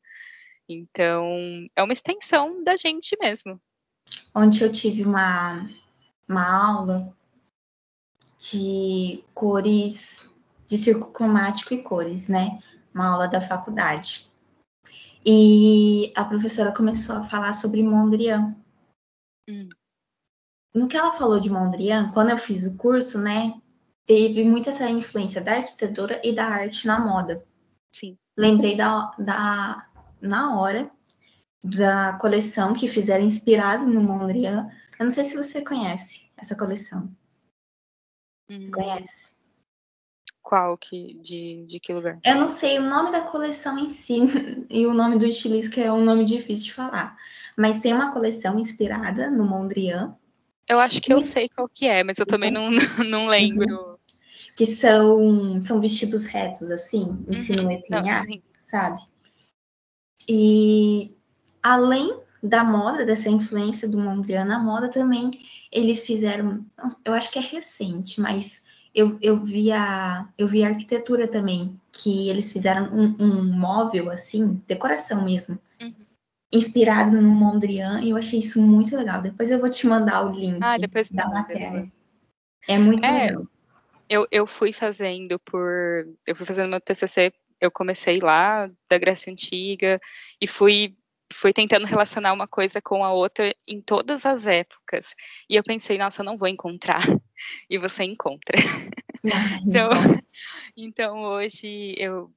[0.67, 1.25] Então,
[1.75, 3.59] é uma extensão da gente mesmo.
[4.35, 5.69] Ontem eu tive uma,
[6.27, 7.15] uma aula
[8.37, 10.29] de cores,
[10.65, 12.59] de círculo cromático e cores, né?
[12.93, 14.27] Uma aula da faculdade.
[15.25, 18.55] E a professora começou a falar sobre Mondrian.
[19.49, 19.69] Hum.
[20.73, 23.59] No que ela falou de Mondrian, quando eu fiz o curso, né,
[24.05, 27.45] teve muita essa influência da arquitetura e da arte na moda.
[27.93, 28.17] Sim.
[28.37, 29.89] Lembrei da, da
[30.21, 30.89] na hora
[31.63, 34.69] da coleção que fizeram inspirado no Mondrian.
[34.99, 37.09] Eu não sei se você conhece essa coleção.
[38.49, 38.71] Hum.
[38.71, 39.36] Conhece?
[40.47, 42.19] Qual que de, de que lugar?
[42.23, 44.19] Eu não sei o nome da coleção em si
[44.69, 47.17] e o nome do estilista que é um nome difícil de falar,
[47.57, 50.15] mas tem uma coleção inspirada no Mondrian.
[50.65, 52.69] Eu acho que eu sei qual que é, mas eu também não,
[53.05, 53.73] não lembro.
[53.73, 53.97] Uhum
[54.57, 57.35] que são, são vestidos retos, assim, em uhum.
[57.35, 58.25] silhueta em ar,
[58.57, 59.03] sabe?
[60.27, 61.15] E
[61.61, 65.29] além da moda, dessa influência do Mondrian na moda, também
[65.71, 66.65] eles fizeram,
[67.05, 71.79] eu acho que é recente, mas eu, eu vi a, eu vi a arquitetura também,
[71.91, 75.93] que eles fizeram um, um móvel, assim, decoração mesmo, uhum.
[76.51, 79.21] inspirado no Mondrian, e eu achei isso muito legal.
[79.21, 81.91] Depois eu vou te mandar o link ah, depois da matéria.
[82.67, 83.47] É muito é, legal
[84.09, 86.07] eu, eu fui fazendo por.
[86.25, 89.99] Eu fui fazendo meu TCC, eu comecei lá, da Grécia Antiga,
[90.39, 90.95] e fui,
[91.31, 95.13] fui tentando relacionar uma coisa com a outra em todas as épocas.
[95.49, 97.01] E eu pensei, nossa, eu não vou encontrar.
[97.69, 98.57] E você encontra.
[99.65, 99.89] Então,
[100.77, 102.31] então, hoje, eu,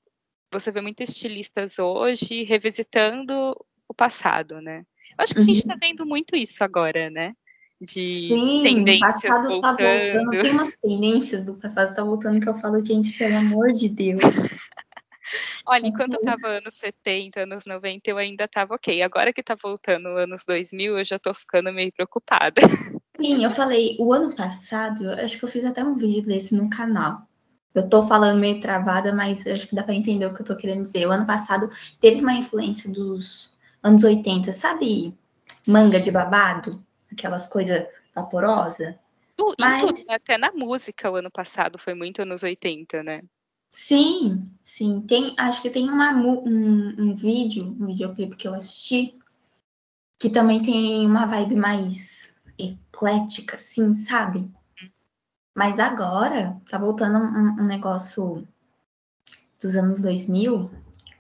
[0.53, 3.57] você vê muitos estilistas hoje revisitando
[3.89, 4.85] o passado, né?
[5.17, 5.81] Eu acho que a gente está uhum.
[5.81, 7.35] vendo muito isso agora, né?
[7.81, 9.77] de Sim, tendências o passado voltando.
[9.77, 10.43] tá voltando.
[10.43, 14.21] Tem umas tendências do passado tá voltando que eu falo, gente, pelo amor de Deus.
[15.71, 19.03] Olha, enquanto eu tava anos 70, anos 90, eu ainda tava ok.
[19.03, 22.61] Agora que tá voltando anos 2000, eu já tô ficando meio preocupada.
[23.21, 26.55] Sim, eu falei, o ano passado, eu acho que eu fiz até um vídeo desse
[26.55, 27.23] no canal.
[27.75, 30.57] Eu tô falando meio travada, mas acho que dá para entender o que eu tô
[30.57, 31.07] querendo dizer.
[31.07, 35.15] O ano passado teve uma influência dos anos 80, sabe?
[35.67, 36.83] Manga de babado?
[37.13, 38.95] aquelas coisas vaporosas.
[39.59, 39.83] Mas...
[39.83, 40.15] Tudo, né?
[40.15, 43.23] até na música o ano passado foi muito anos 80, né?
[43.71, 45.03] Sim, sim.
[45.03, 49.19] Tem, acho que tem uma, um, um vídeo, um videoclipe que eu assisti,
[50.19, 54.51] que também tem uma vibe mais eclética, assim, sabe?
[55.55, 58.47] Mas agora tá voltando um, um, negócio
[59.61, 60.71] dos anos 2000.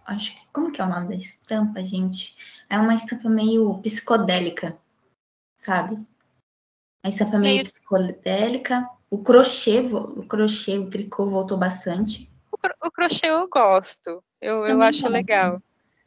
[0.07, 2.35] Acho que como que é o nome da estampa, gente?
[2.69, 4.79] É uma estampa meio psicodélica
[5.61, 6.09] sabe?
[7.03, 8.89] A estampa meio, meio psicodélica.
[9.11, 12.31] O crochê, o crochê, o tricô voltou bastante.
[12.53, 14.23] O, o crochê eu gosto.
[14.41, 15.63] Eu, eu acho legal.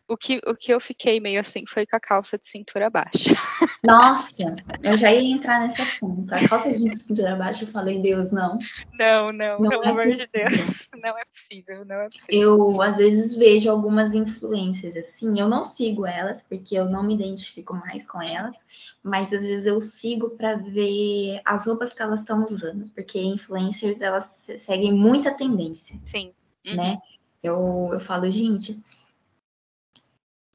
[0.08, 3.30] O que, o que eu fiquei meio assim foi com a calça de cintura baixa.
[3.84, 6.34] Nossa, eu já ia entrar nesse assunto.
[6.34, 8.60] A calça de cintura baixa, eu falei, Deus, não.
[8.98, 10.89] Não, não, não pelo é amor de Deus.
[11.04, 12.39] Não é possível, não é possível.
[12.39, 15.38] Eu, às vezes, vejo algumas influências assim.
[15.38, 18.66] Eu não sigo elas, porque eu não me identifico mais com elas,
[19.04, 24.00] mas às vezes eu sigo para ver as roupas que elas estão usando, porque influencers,
[24.00, 26.00] elas seguem muita tendência.
[26.06, 26.32] Sim.
[26.66, 26.72] Né?
[26.72, 26.78] Uhum.
[26.78, 26.98] Né?
[27.42, 28.82] Eu, eu falo, gente,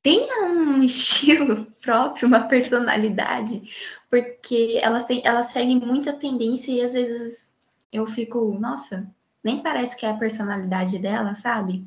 [0.08, 3.62] tenha um estilo próprio, uma personalidade,
[4.08, 7.52] porque elas, têm, elas seguem muita tendência e às vezes
[7.92, 9.06] eu fico, nossa,
[9.44, 11.86] nem parece que é a personalidade dela, sabe?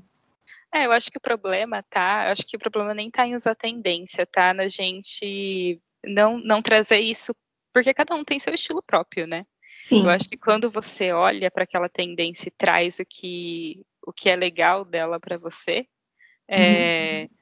[0.73, 3.35] É, eu acho que o problema tá, eu acho que o problema nem tá em
[3.35, 4.53] usar tendência, tá?
[4.53, 7.35] Na gente não, não trazer isso,
[7.73, 9.45] porque cada um tem seu estilo próprio, né?
[9.85, 10.03] Sim.
[10.03, 14.29] Eu acho que quando você olha para aquela tendência e traz o que, o que
[14.29, 15.87] é legal dela para você,
[16.47, 17.40] é, uhum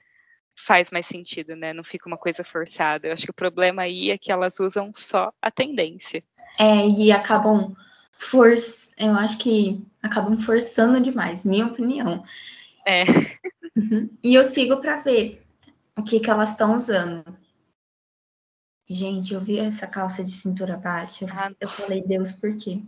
[0.66, 1.74] faz mais sentido, né?
[1.74, 3.08] Não fica uma coisa forçada.
[3.08, 6.24] Eu acho que o problema aí é que elas usam só a tendência.
[6.58, 7.76] É, e acabam
[8.18, 8.54] for...
[8.98, 12.24] eu acho que acabam forçando demais, minha opinião.
[12.86, 13.04] É.
[13.76, 14.10] Uhum.
[14.22, 15.42] E eu sigo para ver
[15.98, 17.24] o que, que elas estão usando.
[18.88, 22.82] Gente, eu vi essa calça de cintura baixa, ah, eu falei, Deus, por quê?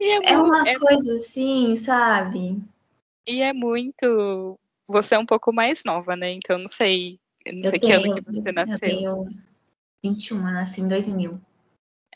[0.00, 0.78] É, é, uma é...
[0.78, 2.62] coisa assim, sabe?
[3.26, 4.58] E é muito.
[4.88, 6.32] Você é um pouco mais nova, né?
[6.32, 7.18] Então não sei.
[7.46, 8.74] Não sei que ano que você nasceu.
[8.74, 9.28] Eu tenho
[10.02, 11.40] 21, eu nasci em 2000.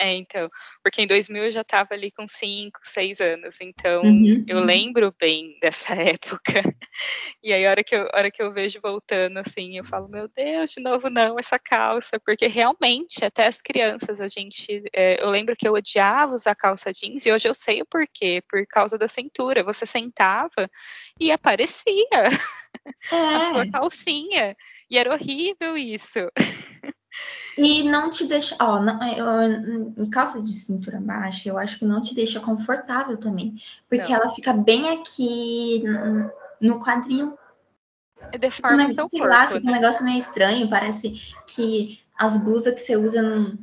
[0.01, 0.49] É, então,
[0.83, 4.43] porque em 2000 eu já estava ali com 5, 6 anos, então uhum.
[4.49, 6.63] eu lembro bem dessa época.
[7.43, 10.27] E aí, a hora que, eu, hora que eu vejo voltando, assim, eu falo, meu
[10.27, 15.29] Deus, de novo não, essa calça, porque realmente, até as crianças, a gente, é, eu
[15.29, 18.97] lembro que eu odiava usar calça jeans, e hoje eu sei o porquê, por causa
[18.97, 20.71] da cintura, você sentava
[21.21, 22.27] e aparecia é.
[23.37, 23.71] a sua é.
[23.71, 24.57] calcinha,
[24.91, 26.21] e era horrível isso.
[27.57, 31.85] E não te deixa, ó, não, eu, em calça de cintura baixa, eu acho que
[31.85, 34.15] não te deixa confortável também, porque não.
[34.15, 35.83] ela fica bem aqui
[36.61, 37.39] no quadril.
[38.33, 39.71] É deforma fica, seu sei corpo, lá, fica né?
[39.71, 41.13] um negócio meio estranho, parece
[41.47, 43.59] que as blusas que você usa não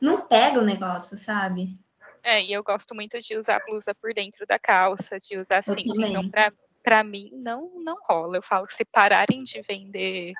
[0.00, 1.78] não pega o negócio, sabe?
[2.22, 6.00] É, e eu gosto muito de usar blusa por dentro da calça, de usar cinto,
[6.00, 8.38] então pra, pra mim não, não rola.
[8.38, 10.32] Eu falo, se pararem de vender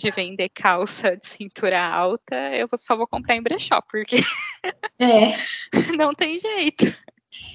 [0.00, 4.16] de vender calça de cintura alta, eu só vou comprar em brechó, porque
[4.98, 5.34] é.
[5.96, 6.86] não tem jeito.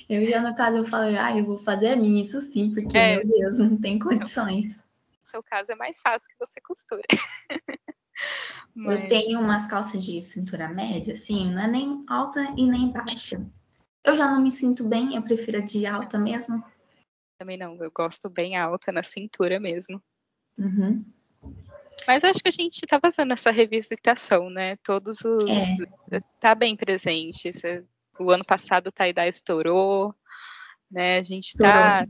[0.07, 2.97] Eu já, no caso, eu falei, ah, eu vou fazer a minha, isso sim, porque,
[2.97, 4.83] é, meu Deus, não tem condições.
[5.19, 7.03] No seu caso é mais fácil que você costura.
[8.75, 9.03] Mas...
[9.03, 13.45] Eu tenho umas calças de cintura média, assim, não é nem alta e nem baixa.
[14.03, 16.63] Eu já não me sinto bem, eu prefiro a de alta mesmo.
[17.37, 20.01] Também não, eu gosto bem alta na cintura mesmo.
[20.57, 21.03] Uhum.
[22.07, 24.75] Mas acho que a gente está fazendo essa revisitação, né?
[24.77, 25.51] Todos os.
[26.11, 26.21] É.
[26.39, 27.49] Tá bem presente.
[28.19, 30.13] O ano passado o Taidá estourou,
[30.91, 31.17] né?
[31.17, 32.05] A gente está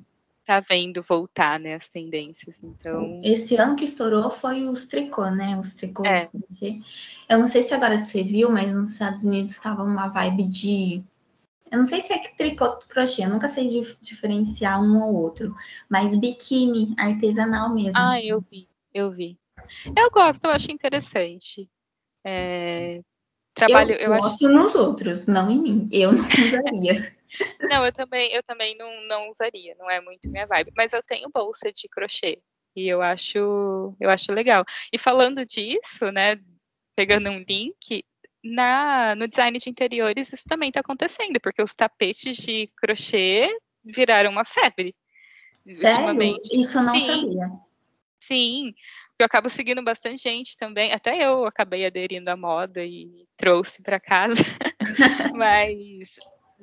[0.46, 2.62] tá vendo voltar, né, as tendências.
[2.64, 3.22] Então.
[3.24, 5.58] Esse ano que estourou foi os tricô, né?
[5.58, 6.08] Os tricôs.
[6.08, 6.30] É.
[7.30, 11.04] Eu não sei se agora você viu, mas nos Estados Unidos estava uma vibe de.
[11.72, 15.56] Eu não sei se é tricô crochê, eu nunca sei diferenciar um ou outro,
[15.90, 17.94] mas biquíni artesanal mesmo.
[17.96, 19.40] Ah, eu vi, eu vi.
[19.96, 21.70] Eu gosto, eu acho interessante.
[22.26, 23.02] É,
[23.54, 24.54] trabalho, eu, eu gosto acho...
[24.54, 25.90] nos outros, não em mim.
[25.92, 27.16] Eu não usaria.
[27.62, 30.72] não, eu também, eu também não, não usaria, não é muito minha vibe.
[30.76, 32.42] Mas eu tenho bolsa de crochê
[32.76, 34.64] e eu acho, eu acho legal.
[34.92, 36.40] E falando disso, né,
[36.96, 38.04] pegando um link,
[38.44, 43.50] na, no design de interiores isso também está acontecendo, porque os tapetes de crochê
[43.84, 44.96] viraram uma febre.
[45.72, 46.40] Sério?
[46.52, 47.06] Isso eu não Sim.
[47.06, 47.52] sabia.
[48.20, 48.74] Sim,
[49.24, 50.92] eu acabo seguindo bastante gente também.
[50.92, 54.44] Até eu acabei aderindo à moda e trouxe para casa.
[55.34, 56.20] Mas,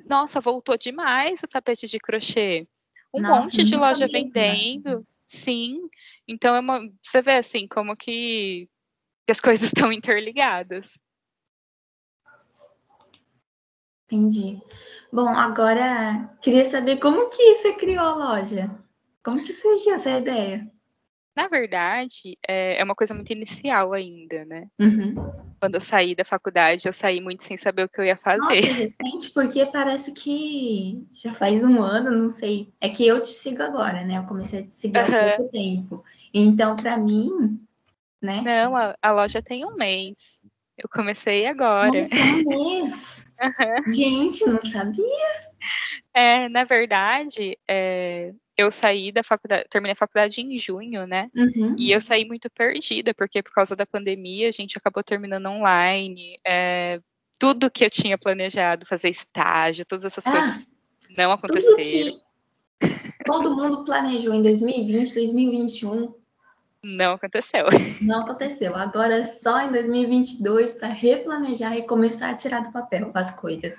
[0.07, 2.67] nossa, voltou demais o tapete de crochê.
[3.13, 5.01] Um nossa, monte de loja vendendo.
[5.25, 5.89] Sim.
[6.27, 8.69] Então, é uma, você vê assim, como que,
[9.25, 10.99] que as coisas estão interligadas.
[14.05, 14.61] Entendi.
[15.11, 18.69] Bom, agora queria saber como que você criou a loja.
[19.23, 20.71] Como que surgiu essa ideia?
[21.41, 24.67] Na verdade, é, é uma coisa muito inicial ainda, né?
[24.79, 25.15] Uhum.
[25.59, 28.37] Quando eu saí da faculdade, eu saí muito sem saber o que eu ia fazer.
[28.37, 32.71] Nossa, é recente, porque parece que já faz um ano, não sei.
[32.79, 34.19] É que eu te sigo agora, né?
[34.19, 35.03] Eu comecei a te seguir uhum.
[35.03, 36.03] há pouco tempo.
[36.31, 37.59] Então, para mim,
[38.21, 38.41] né?
[38.41, 40.39] Não, a, a, loja tem um mês.
[40.77, 41.97] Eu comecei agora.
[41.97, 43.25] Nossa, um mês!
[43.41, 43.91] Uhum.
[43.91, 45.03] Gente, não sabia.
[46.13, 51.29] É, na verdade, é, eu saí da faculdade, terminei a faculdade em junho, né?
[51.35, 51.75] Uhum.
[51.77, 56.37] E eu saí muito perdida, porque por causa da pandemia a gente acabou terminando online.
[56.45, 56.99] É,
[57.39, 60.71] tudo que eu tinha planejado, fazer estágio, todas essas ah, coisas
[61.17, 62.19] não aconteceram.
[63.25, 66.13] todo mundo planejou em 2020, 2021.
[66.83, 67.65] Não aconteceu.
[68.01, 68.75] Não aconteceu.
[68.75, 73.77] Agora é só em 2022 para replanejar e começar a tirar do papel as coisas.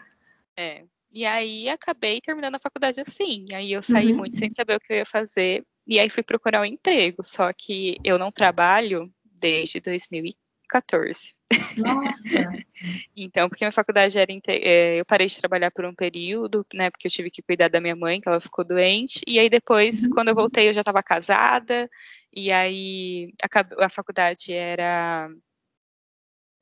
[0.57, 0.85] É.
[1.13, 3.47] E aí acabei terminando a faculdade assim.
[3.53, 4.19] Aí eu saí uhum.
[4.19, 5.63] muito sem saber o que eu ia fazer.
[5.87, 7.23] E aí fui procurar um emprego.
[7.23, 11.35] Só que eu não trabalho desde 2014.
[11.77, 12.65] Nossa!
[13.15, 14.33] então, porque minha faculdade era.
[14.49, 16.91] É, eu parei de trabalhar por um período, né?
[16.91, 19.21] Porque eu tive que cuidar da minha mãe, que ela ficou doente.
[19.27, 20.11] E aí depois, uhum.
[20.13, 21.91] quando eu voltei, eu já estava casada.
[22.33, 25.29] E aí a, a faculdade era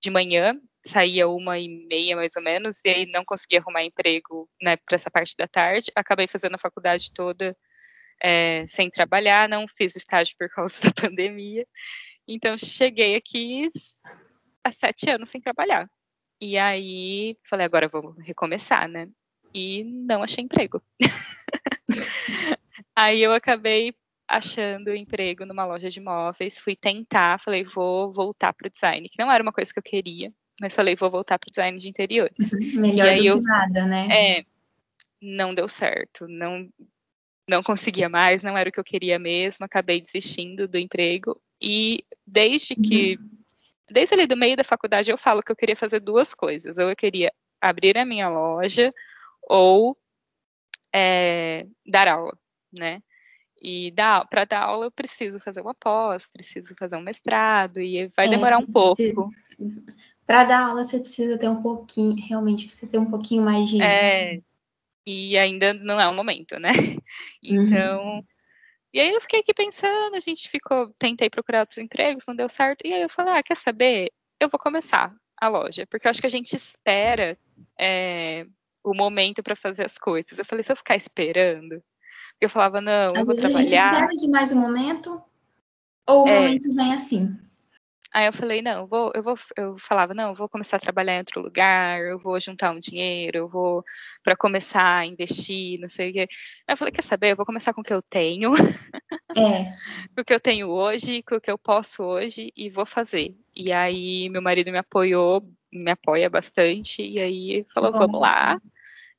[0.03, 4.49] de manhã, saía uma e meia mais ou menos, e aí não conseguia arrumar emprego
[4.62, 5.93] né, para essa parte da tarde.
[5.95, 7.57] Acabei fazendo a faculdade toda
[8.22, 11.66] é, sem trabalhar, não fiz estágio por causa da pandemia.
[12.26, 13.68] Então, cheguei aqui
[14.64, 15.89] há sete anos sem trabalhar.
[16.41, 19.09] E aí, falei, agora vamos recomeçar, né?
[19.55, 20.83] E não achei emprego.
[22.97, 23.95] aí eu acabei
[24.28, 29.18] achando emprego numa loja de móveis, fui tentar, falei, vou voltar para o design, que
[29.18, 31.88] não era uma coisa que eu queria, mas falei, vou voltar para o design de
[31.88, 32.52] interiores.
[32.52, 34.08] Uhum, melhor do eu, que nada, né?
[34.11, 34.44] É,
[35.20, 36.68] não deu certo, não
[37.48, 42.04] não conseguia mais, não era o que eu queria mesmo, acabei desistindo do emprego e
[42.24, 43.28] desde que uhum.
[43.90, 46.90] desde ali do meio da faculdade eu falo que eu queria fazer duas coisas, ou
[46.90, 48.94] eu queria abrir a minha loja
[49.42, 49.98] ou
[50.94, 52.38] é, dar aula,
[52.78, 53.02] né?
[53.62, 53.92] E
[54.30, 58.30] para dar aula eu preciso fazer uma pós, preciso fazer um mestrado e vai é,
[58.30, 59.30] demorar um pouco.
[60.31, 63.83] Para dar aula você precisa ter um pouquinho, realmente precisa ter um pouquinho mais de.
[63.83, 64.41] É,
[65.05, 66.70] e ainda não é o momento, né?
[67.43, 68.01] Então.
[68.01, 68.24] Uhum.
[68.95, 72.49] E aí eu fiquei aqui pensando, a gente ficou, tentei procurar outros empregos, não deu
[72.49, 72.87] certo.
[72.87, 74.12] E aí eu falei, ah, quer saber?
[74.39, 77.37] Eu vou começar a loja, porque eu acho que a gente espera
[77.76, 78.47] é,
[78.85, 80.39] o momento para fazer as coisas.
[80.39, 81.83] Eu falei, se eu ficar esperando,
[82.41, 83.59] eu falava, não, Às eu vou trabalhar.
[83.62, 85.20] Vezes a gente espera demais o momento,
[86.07, 86.41] ou o é.
[86.41, 87.37] momento vem assim.
[88.12, 90.80] Aí eu falei, não, eu vou, eu vou, eu falava, não, eu vou começar a
[90.80, 93.84] trabalhar em outro lugar, eu vou juntar um dinheiro, eu vou
[94.24, 96.28] para começar a investir, não sei o quê.
[96.66, 97.32] Aí eu falei, quer saber?
[97.32, 98.52] Eu vou começar com o que eu tenho.
[98.54, 99.64] É.
[100.14, 103.36] com o que eu tenho hoje, com o que eu posso hoje e vou fazer.
[103.54, 108.61] E aí meu marido me apoiou, me apoia bastante, e aí falou, vamos lá.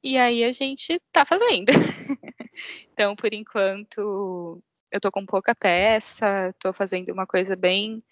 [0.04, 1.72] E aí a gente tá fazendo.
[2.92, 4.62] então, por enquanto,
[4.92, 8.04] eu tô com pouca peça, tô fazendo uma coisa bem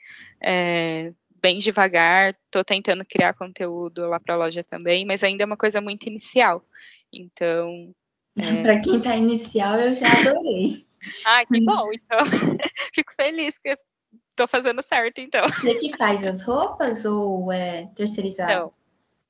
[0.41, 5.45] é, bem devagar, tô tentando criar conteúdo lá para a loja também, mas ainda é
[5.45, 6.63] uma coisa muito inicial.
[7.11, 7.93] Então,
[8.37, 8.61] é...
[8.63, 10.85] para quem tá inicial, eu já adorei.
[11.25, 11.91] ah, que bom.
[11.93, 12.19] Então,
[12.93, 13.77] fico feliz que
[14.35, 15.43] tô fazendo certo, então.
[15.47, 18.53] Você que faz as roupas ou é terceirizado?
[18.53, 18.73] Não,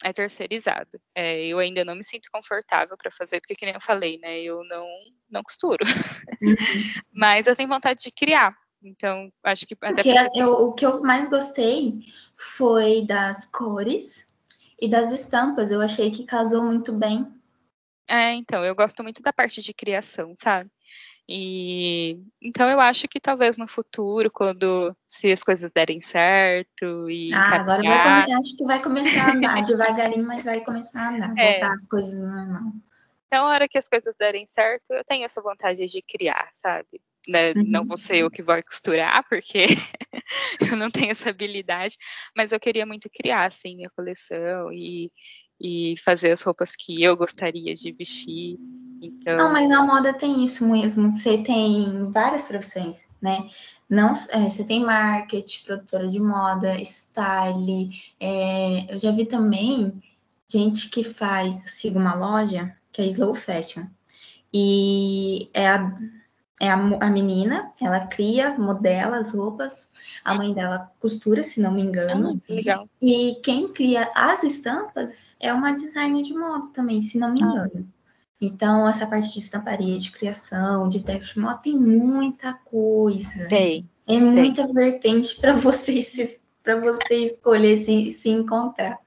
[0.03, 0.99] é terceirizado.
[1.13, 4.39] É, eu ainda não me sinto confortável para fazer, porque, que nem eu falei, né?
[4.41, 4.87] Eu não,
[5.29, 5.83] não costuro.
[6.41, 6.55] Uhum.
[7.13, 8.55] Mas eu tenho vontade de criar.
[8.83, 10.39] Então, acho que até porque, porque...
[10.39, 11.99] Eu, o que eu mais gostei
[12.37, 14.25] foi das cores
[14.79, 15.69] e das estampas.
[15.69, 17.27] Eu achei que casou muito bem.
[18.09, 20.71] É, então, eu gosto muito da parte de criação, sabe?
[21.31, 27.31] E então eu acho que talvez no futuro, quando se as coisas derem certo e
[27.31, 31.37] ah, agora vai acho que vai começar a andar devagarinho, mas vai começar a andar,
[31.37, 31.51] é.
[31.51, 32.71] voltar as coisas normal.
[33.27, 36.99] Então, a hora que as coisas derem certo, eu tenho essa vontade de criar, sabe?
[37.27, 37.51] Né?
[37.51, 37.63] Uhum.
[37.67, 39.65] Não vou ser eu que vai costurar, porque
[40.73, 41.95] eu não tenho essa habilidade,
[42.35, 45.11] mas eu queria muito criar, assim, minha coleção e,
[45.59, 48.57] e fazer as roupas que eu gostaria de vestir.
[49.01, 49.37] Então...
[49.37, 51.11] Não, mas na moda tem isso mesmo.
[51.11, 53.49] Você tem várias profissões, né?
[53.89, 57.89] Não, é, você tem marketing, produtora de moda, style.
[58.19, 60.01] É, eu já vi também
[60.47, 63.85] gente que faz, eu sigo uma loja que é Slow Fashion.
[64.53, 65.95] E é a,
[66.59, 69.89] é a, a menina, ela cria, modela as roupas,
[70.23, 72.41] a mãe dela costura, se não me engano.
[72.49, 72.89] Ah, legal.
[73.01, 77.45] E quem cria as estampas é uma designer de moda também, se não me ah.
[77.45, 77.71] engano.
[77.75, 77.99] Ah.
[78.41, 83.47] Então, essa parte de estamparia, de criação, de teste de moda, tem muita coisa.
[83.47, 83.89] Tem.
[84.07, 84.73] É muita tem.
[84.73, 86.01] vertente para você,
[86.63, 88.97] para você escolher se, se encontrar.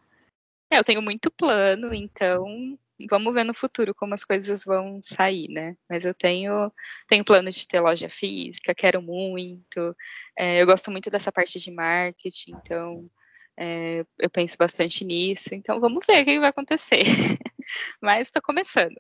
[0.73, 2.79] É, eu tenho muito plano, então
[3.09, 5.77] vamos ver no futuro como as coisas vão sair, né?
[5.89, 6.73] Mas eu tenho,
[7.09, 9.97] tenho plano de ter loja física, quero muito.
[10.37, 13.11] É, eu gosto muito dessa parte de marketing, então
[13.57, 15.55] é, eu penso bastante nisso.
[15.55, 17.03] Então vamos ver o que vai acontecer.
[18.01, 18.97] Mas estou começando.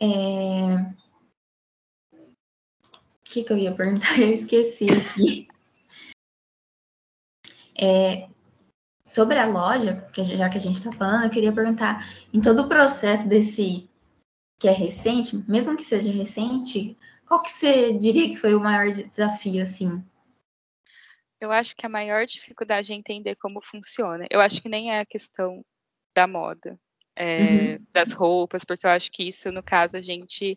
[0.00, 1.02] É...
[2.12, 2.34] O
[3.24, 4.18] que, que eu ia perguntar?
[4.20, 5.48] Eu esqueci aqui.
[7.74, 8.28] É,
[9.04, 12.62] sobre a loja, que já que a gente está falando, eu queria perguntar, em todo
[12.62, 13.88] o processo desse
[14.58, 16.96] que é recente, mesmo que seja recente,
[17.26, 20.04] qual que você diria que foi o maior desafio, assim?
[21.40, 24.24] Eu acho que a maior dificuldade é entender como funciona.
[24.30, 25.64] Eu acho que nem é a questão
[26.14, 26.78] da moda,
[27.16, 27.86] é, uhum.
[27.92, 30.56] das roupas, porque eu acho que isso, no caso, a gente,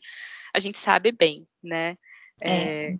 [0.55, 1.97] a gente sabe bem, né?
[2.39, 2.97] É, é.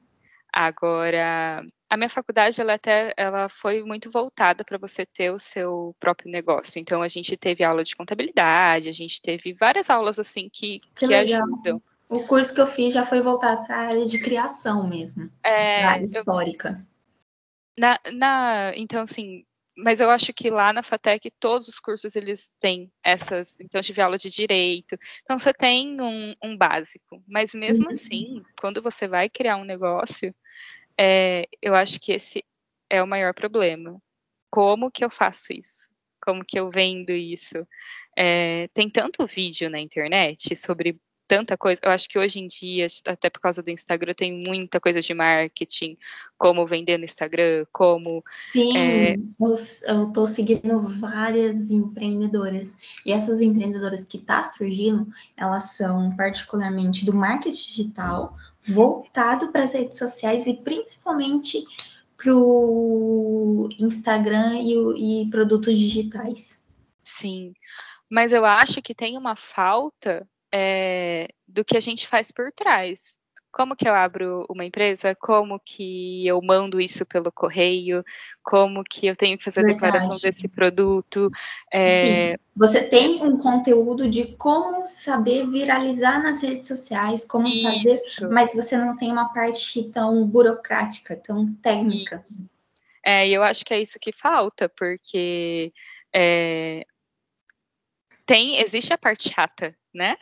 [0.52, 5.96] Agora, a minha faculdade, ela até, ela foi muito voltada para você ter o seu
[6.00, 6.80] próprio negócio.
[6.80, 11.08] Então, a gente teve aula de contabilidade, a gente teve várias aulas, assim, que, que,
[11.08, 11.82] que ajudam.
[12.10, 15.84] O curso que eu fiz já foi voltado para a área de criação mesmo, é,
[15.84, 16.78] área histórica.
[16.80, 19.44] Eu, na, na, então, assim,
[19.78, 23.58] mas eu acho que lá na FATEC todos os cursos eles têm essas.
[23.60, 24.98] Então, eu tive aula de direito.
[25.24, 27.22] Então, você tem um, um básico.
[27.28, 27.92] Mas mesmo uhum.
[27.92, 30.34] assim, quando você vai criar um negócio,
[31.00, 32.44] é, eu acho que esse
[32.90, 34.02] é o maior problema.
[34.50, 35.90] Como que eu faço isso?
[36.22, 37.68] Como que eu vendo isso?
[38.18, 41.82] É, tem tanto vídeo na internet sobre tanta coisa.
[41.84, 45.14] Eu acho que hoje em dia, até por causa do Instagram, tem muita coisa de
[45.14, 45.98] marketing,
[46.38, 48.24] como vender no Instagram, como.
[48.52, 49.16] Sim, é...
[49.88, 52.76] eu estou seguindo várias empreendedoras.
[53.06, 58.36] E essas empreendedoras que tá surgindo, elas são particularmente do marketing digital,
[58.68, 61.64] voltado para as redes sociais e principalmente
[62.18, 66.62] para o Instagram e, e produtos digitais.
[67.04, 67.54] Sim,
[68.10, 73.18] mas eu acho que tem uma falta é, do que a gente faz por trás.
[73.56, 75.16] Como que eu abro uma empresa?
[75.16, 78.04] Como que eu mando isso pelo correio?
[78.44, 79.86] Como que eu tenho que fazer Verdade.
[79.86, 81.32] a declaração desse produto?
[81.72, 82.32] É...
[82.34, 87.64] Sim, você tem um conteúdo de como saber viralizar nas redes sociais, como isso.
[87.64, 92.20] fazer, mas você não tem uma parte tão burocrática, tão técnica.
[92.22, 92.46] Isso.
[93.06, 95.72] É, e eu acho que é isso que falta, porque
[96.14, 96.86] é,
[98.26, 100.18] tem, existe a parte chata, né?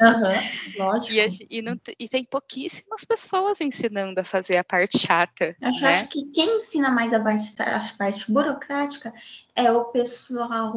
[0.00, 1.14] Uhum, lógico.
[1.14, 5.56] E, e, não, e, tem pouquíssimas pessoas ensinando a fazer a parte chata.
[5.60, 5.88] Eu né?
[5.88, 9.12] acho que quem ensina mais a parte, a parte burocrática
[9.54, 10.74] é o pessoal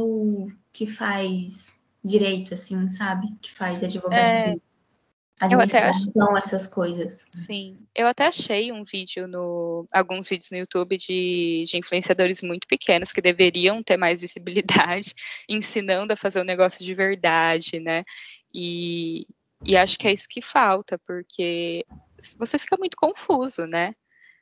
[0.72, 3.28] que faz direito, assim, sabe?
[3.42, 4.54] Que faz advocacia.
[4.54, 4.56] É,
[5.42, 7.26] administração, essas coisas.
[7.32, 12.68] Sim, eu até achei um vídeo no, alguns vídeos no YouTube de, de influenciadores muito
[12.68, 15.14] pequenos que deveriam ter mais visibilidade,
[15.50, 18.04] ensinando a fazer o um negócio de verdade, né?
[18.54, 19.26] E,
[19.66, 21.86] e acho que é isso que falta, porque
[22.38, 23.96] você fica muito confuso, né?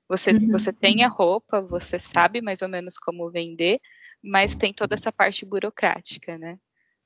[0.10, 0.52] Você, uhum.
[0.52, 3.80] você tem a roupa, você sabe mais ou menos como vender,
[4.22, 6.58] mas tem toda essa parte burocrática, né?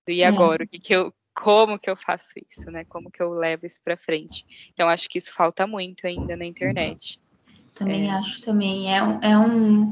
[0.07, 0.25] E é.
[0.25, 0.65] agora, é.
[0.65, 2.85] o que, que eu, como que eu faço isso, né?
[2.85, 4.45] Como que eu levo isso para frente?
[4.73, 7.19] Então acho que isso falta muito ainda na internet.
[7.73, 8.11] Também é.
[8.11, 9.91] acho também é um, é um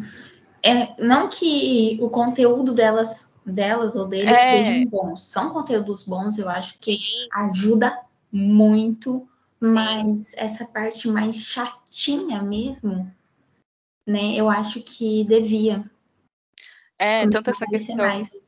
[0.63, 4.63] é, não que o conteúdo delas delas ou deles é.
[4.63, 7.27] sejam bons, são conteúdos bons, eu acho que Sim.
[7.33, 7.99] ajuda
[8.31, 9.27] muito,
[9.63, 9.73] Sim.
[9.73, 13.11] mas essa parte mais chatinha mesmo,
[14.07, 14.35] né?
[14.35, 15.83] Eu acho que devia.
[16.99, 17.95] É, tanto essa questão.
[17.95, 18.43] Mais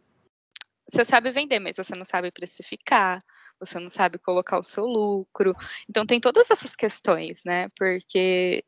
[0.88, 3.17] você sabe vender, mas você não sabe precificar,
[3.59, 5.55] você não sabe colocar o seu lucro.
[5.89, 7.69] Então tem todas essas questões, né?
[7.77, 8.63] Porque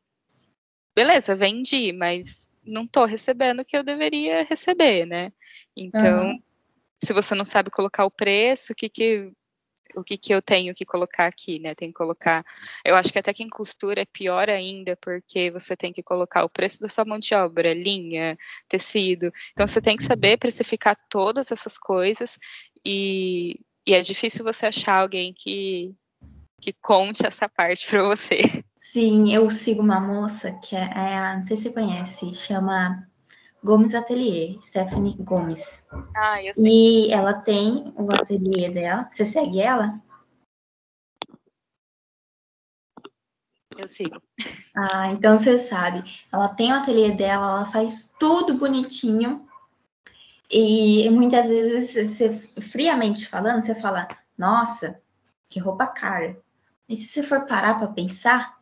[0.94, 5.30] beleza, vendi, mas não estou recebendo o que eu deveria receber, né?
[5.76, 6.42] Então, uhum.
[7.04, 9.30] se você não sabe colocar o preço, o que que
[9.94, 11.74] o que, que eu tenho que colocar aqui, né?
[11.74, 12.44] Tem que colocar.
[12.84, 16.48] Eu acho que até quem costura é pior ainda, porque você tem que colocar o
[16.48, 18.36] preço da sua mão de obra, linha,
[18.68, 19.32] tecido.
[19.52, 22.38] Então você tem que saber precificar todas essas coisas
[22.84, 25.94] e, e é difícil você achar alguém que,
[26.60, 28.40] que conte essa parte para você.
[28.76, 33.06] Sim, eu sigo uma moça que é, é, não sei se você conhece, chama
[33.66, 35.84] Gomes Atelier, Stephanie Gomes.
[36.14, 37.08] Ah, eu sei.
[37.08, 39.08] E ela tem o ateliê dela.
[39.10, 40.00] Você segue ela?
[43.76, 44.22] Eu sigo.
[44.72, 46.04] Ah, então você sabe.
[46.32, 49.44] Ela tem o ateliê dela, ela faz tudo bonitinho.
[50.48, 54.06] E muitas vezes, você, friamente falando, você fala:
[54.38, 55.02] Nossa,
[55.48, 56.40] que roupa cara.
[56.88, 58.55] E se você for parar para pensar,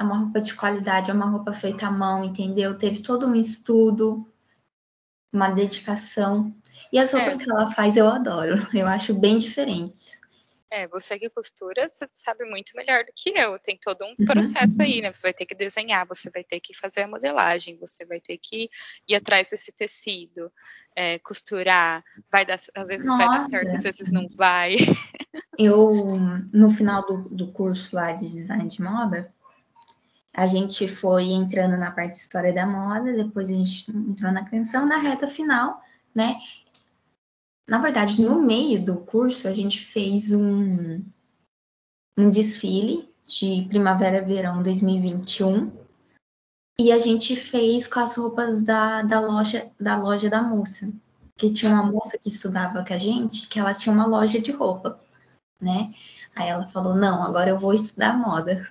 [0.00, 2.76] é uma roupa de qualidade, é uma roupa feita à mão, entendeu?
[2.78, 4.26] Teve todo um estudo,
[5.30, 6.54] uma dedicação.
[6.90, 7.44] E as roupas é.
[7.44, 10.18] que ela faz eu adoro, eu acho bem diferentes.
[10.72, 13.58] É, você que costura, você sabe muito melhor do que eu.
[13.58, 14.24] Tem todo um uhum.
[14.24, 15.12] processo aí, né?
[15.12, 18.38] Você vai ter que desenhar, você vai ter que fazer a modelagem, você vai ter
[18.38, 18.70] que
[19.08, 20.50] ir atrás desse tecido,
[20.94, 22.02] é, costurar.
[22.30, 23.18] Vai dar, às vezes Nossa.
[23.18, 24.76] vai dar certo, às vezes não vai.
[25.58, 26.16] Eu,
[26.52, 29.34] no final do, do curso lá de design de moda,
[30.32, 34.48] a gente foi entrando na parte de história da moda, depois a gente entrou na
[34.48, 35.82] canção, na reta final,
[36.14, 36.38] né?
[37.68, 41.04] Na verdade, no meio do curso, a gente fez um,
[42.18, 45.70] um desfile de primavera-verão 2021
[46.78, 50.90] e a gente fez com as roupas da, da, loja, da loja da moça,
[51.36, 54.50] que tinha uma moça que estudava com a gente, que ela tinha uma loja de
[54.50, 54.98] roupa,
[55.60, 55.94] né?
[56.34, 58.66] Aí ela falou, não, agora eu vou estudar moda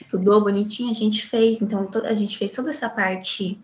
[0.00, 1.60] estudou bonitinho, a gente fez.
[1.60, 3.60] Então, a gente fez toda essa parte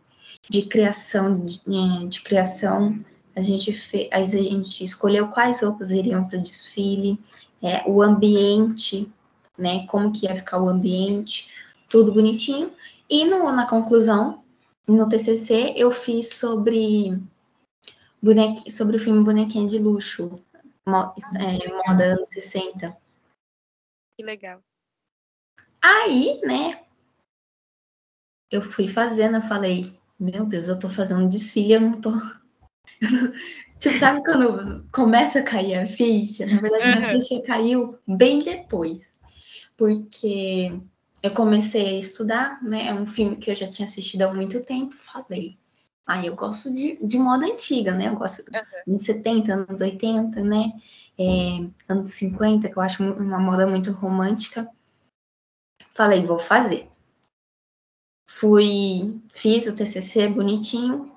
[0.48, 2.98] de criação, de, é, de criação.
[3.34, 7.18] A gente, fez, a gente escolheu quais roupas iriam para o desfile,
[7.62, 9.10] é, o ambiente,
[9.58, 9.86] né?
[9.86, 11.48] Como que ia ficar o ambiente,
[11.88, 12.72] tudo bonitinho.
[13.08, 14.42] E no, na conclusão,
[14.86, 17.18] no TCC eu fiz sobre
[18.22, 20.40] bonequi, sobre o filme Bonequinha de Luxo,
[20.86, 22.96] é, moda anos 60.
[24.16, 24.62] Que legal.
[25.86, 26.80] Aí, né,
[28.50, 32.10] eu fui fazendo, eu falei, meu Deus, eu tô fazendo um desfile, eu não tô.
[33.78, 36.46] tipo, sabe quando começa a cair a ficha?
[36.46, 36.96] Na verdade, uhum.
[36.96, 39.18] minha ficha caiu bem depois.
[39.76, 40.72] Porque
[41.22, 42.88] eu comecei a estudar, né?
[42.88, 44.94] É um filme que eu já tinha assistido há muito tempo.
[44.94, 45.58] Falei,
[46.06, 48.08] ah, eu gosto de, de moda antiga, né?
[48.08, 48.60] Eu gosto uhum.
[48.88, 50.72] anos 70, anos 80, né?
[51.18, 54.70] É, anos 50, que eu acho uma moda muito romântica.
[55.96, 56.90] Falei, vou fazer.
[58.28, 61.12] Fui, fiz o TCC bonitinho.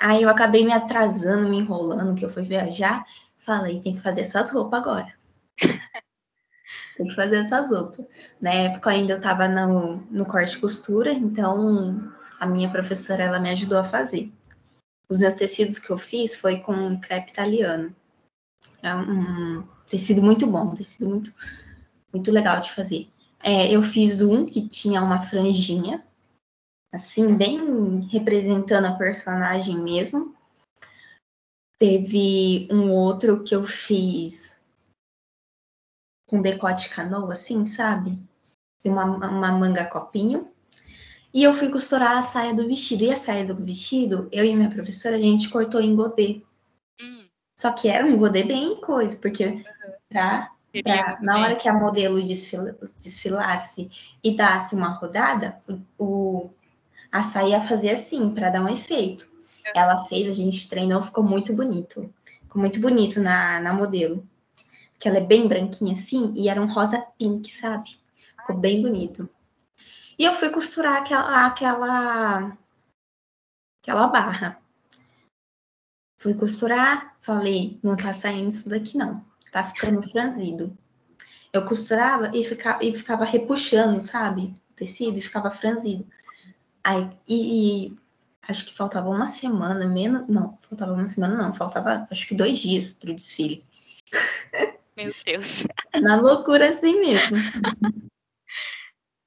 [0.00, 3.04] Aí eu acabei me atrasando, me enrolando, que eu fui viajar.
[3.38, 5.14] Falei, tem que fazer essas roupas agora.
[6.96, 8.04] tem que fazer essas roupas.
[8.40, 13.50] Na época ainda eu estava no, no corte costura, então a minha professora ela me
[13.50, 14.32] ajudou a fazer.
[15.08, 17.94] Os meus tecidos que eu fiz foi com crepe italiano.
[18.82, 21.32] É um, tecido muito bom, um tecido muito,
[22.12, 23.08] muito legal de fazer.
[23.40, 26.04] É, eu fiz um que tinha uma franjinha,
[26.92, 30.34] assim, bem representando a personagem mesmo.
[31.78, 34.58] Teve um outro que eu fiz
[36.28, 38.18] com decote canoa, assim, sabe?
[38.84, 40.52] Uma, uma manga copinho.
[41.32, 43.04] E eu fui costurar a saia do vestido.
[43.04, 46.42] E a saia do vestido, eu e minha professora, a gente cortou em godê.
[47.00, 47.26] Hum.
[47.58, 49.64] Só que era um godê bem coisa, porque uhum.
[50.08, 53.90] pra, pra na hora que a modelo desfila, desfilasse
[54.22, 55.60] e dasse uma rodada,
[55.98, 56.50] o,
[57.10, 59.26] a saia fazia assim, para dar um efeito.
[59.26, 59.72] Uhum.
[59.74, 62.12] Ela fez, a gente treinou, ficou muito bonito.
[62.42, 64.26] Ficou muito bonito na, na modelo.
[64.98, 67.98] Que ela é bem branquinha assim, e era um rosa pink, sabe?
[68.40, 69.28] Ficou bem bonito.
[70.18, 72.58] E eu fui costurar aquela, aquela,
[73.82, 74.60] aquela barra.
[76.20, 80.76] Fui costurar, falei, não tá saindo isso daqui não, tá ficando franzido.
[81.52, 84.54] Eu costurava e ficava, e ficava repuxando, sabe?
[84.70, 86.06] O tecido e ficava franzido.
[86.84, 87.96] Aí, e, e,
[88.42, 90.28] acho que faltava uma semana, menos.
[90.28, 93.64] Não, faltava uma semana, não, faltava acho que dois dias pro desfile.
[94.96, 95.64] Meu Deus.
[95.94, 97.36] Na loucura assim mesmo.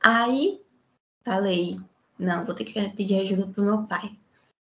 [0.03, 0.61] Aí
[1.23, 1.79] falei,
[2.19, 4.17] não, vou ter que pedir ajuda pro meu pai.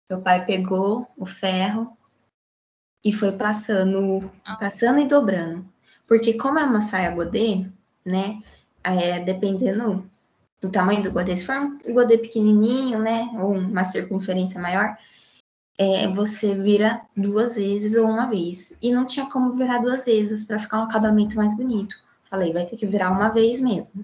[0.09, 1.95] Meu pai pegou o ferro
[3.07, 4.29] e foi passando,
[4.59, 5.65] passando e dobrando.
[6.05, 7.65] Porque como é uma saia godê,
[8.05, 8.43] né,
[8.83, 10.05] é, dependendo
[10.59, 14.97] do tamanho do godê, se for um godê pequenininho, né, ou uma circunferência maior,
[15.77, 18.75] é, você vira duas vezes ou uma vez.
[18.81, 21.95] E não tinha como virar duas vezes para ficar um acabamento mais bonito.
[22.29, 24.03] Falei, vai ter que virar uma vez mesmo.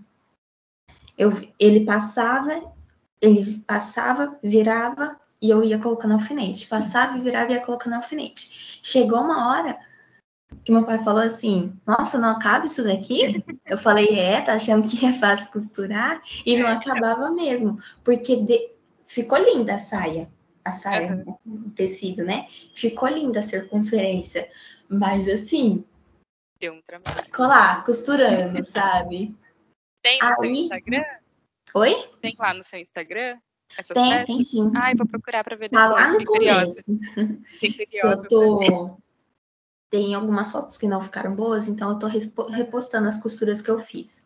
[1.17, 1.29] Eu,
[1.59, 2.71] ele passava,
[3.19, 6.67] ele passava, virava e eu ia colocando alfinete.
[6.67, 8.79] Passava, virava e ia colocando alfinete.
[8.81, 9.77] Chegou uma hora
[10.63, 13.43] que meu pai falou assim: Nossa, não acaba isso daqui?
[13.65, 16.21] Eu falei: É, tá achando que é fácil costurar?
[16.45, 18.71] E não acabava mesmo, porque de...
[19.05, 20.31] ficou linda a saia,
[20.63, 21.65] a saia, uhum.
[21.65, 22.47] o tecido, né?
[22.73, 24.49] Ficou linda a circunferência,
[24.87, 25.83] mas assim.
[26.57, 27.21] Deu um trabalho.
[27.21, 29.35] Ficou lá, costurando, sabe?
[30.01, 30.35] Tem no Aí...
[30.35, 31.03] seu Instagram?
[31.75, 32.09] Oi?
[32.21, 33.37] Tem lá no seu Instagram?
[33.77, 34.71] Essas tem, tem sim.
[34.75, 35.83] Ai, vou procurar para ver depois.
[35.83, 36.99] Tá lá no começo.
[37.93, 38.97] eu tô
[39.93, 42.07] tem algumas fotos que não ficaram boas, então eu tô
[42.47, 44.25] repostando as costuras que eu fiz.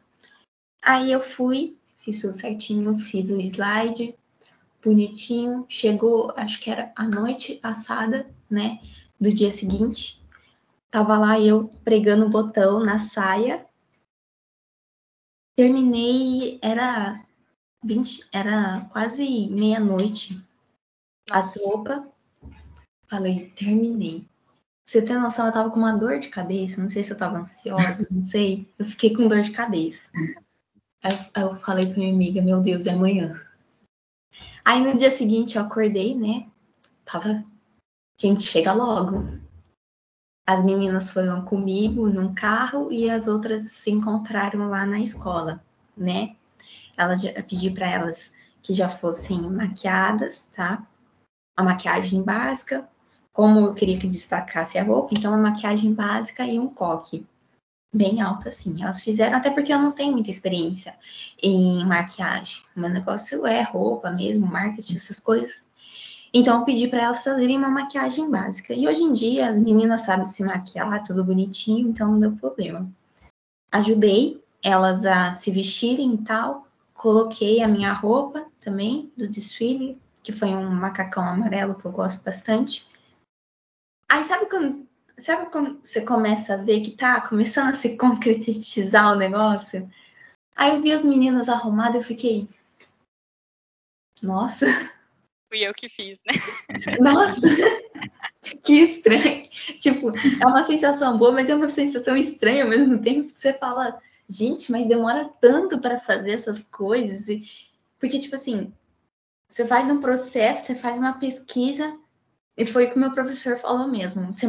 [0.81, 4.17] Aí eu fui, fiz tudo certinho, fiz o slide,
[4.81, 5.65] bonitinho.
[5.67, 8.79] Chegou, acho que era a noite passada, né?
[9.19, 10.23] Do dia seguinte.
[10.89, 13.65] Tava lá eu pregando o botão na saia.
[15.53, 17.25] Terminei, era
[17.87, 20.39] 20, era quase meia-noite.
[21.31, 22.03] As roupas.
[23.09, 24.27] Falei, terminei.
[24.85, 27.37] Você tem noção, eu tava com uma dor de cabeça, não sei se eu tava
[27.37, 28.69] ansiosa, não sei.
[28.77, 30.09] Eu fiquei com dor de cabeça.
[31.03, 33.41] Aí, aí eu falei pra minha amiga, meu Deus, é amanhã.
[34.63, 36.49] Aí no dia seguinte eu acordei, né?
[37.05, 37.43] Tava.
[38.19, 39.25] Gente, chega logo.
[40.45, 45.61] As meninas foram comigo num carro e as outras se encontraram lá na escola,
[45.95, 46.35] né?
[46.97, 48.31] Ela já pedi para elas
[48.61, 50.85] que já fossem maquiadas, tá?
[51.55, 52.89] A maquiagem básica,
[53.31, 57.25] como eu queria que destacasse a roupa, então uma maquiagem básica e um coque
[57.93, 58.83] bem alto assim.
[58.83, 60.95] Elas fizeram até porque eu não tenho muita experiência
[61.41, 62.63] em maquiagem.
[62.75, 65.65] Meu negócio é roupa mesmo, marketing, essas coisas.
[66.33, 68.73] Então eu pedi para elas fazerem uma maquiagem básica.
[68.73, 72.89] E hoje em dia as meninas sabem se maquiar, tudo bonitinho, então não deu problema.
[73.71, 76.66] Ajudei elas a se vestirem e tal.
[76.97, 82.23] Coloquei a minha roupa também do desfile, que foi um macacão amarelo que eu gosto
[82.23, 82.87] bastante.
[84.11, 84.87] Aí sabe quando,
[85.19, 89.87] sabe quando você começa a ver que tá começando a se concretizar o negócio?
[90.55, 92.49] Aí eu vi as meninas arrumadas e fiquei.
[94.19, 94.65] Nossa.
[95.49, 96.33] Fui eu que fiz, né?
[96.99, 97.47] Nossa!
[98.63, 99.43] que estranho.
[99.79, 103.53] Tipo, é uma sensação boa, mas é uma sensação estranha ao mesmo tempo que você
[103.53, 107.25] fala, gente, mas demora tanto para fazer essas coisas.
[107.99, 108.73] Porque, tipo assim,
[109.47, 111.97] você vai num processo, você faz uma pesquisa,
[112.55, 114.33] e foi o que o meu professor falou mesmo.
[114.33, 114.47] Você,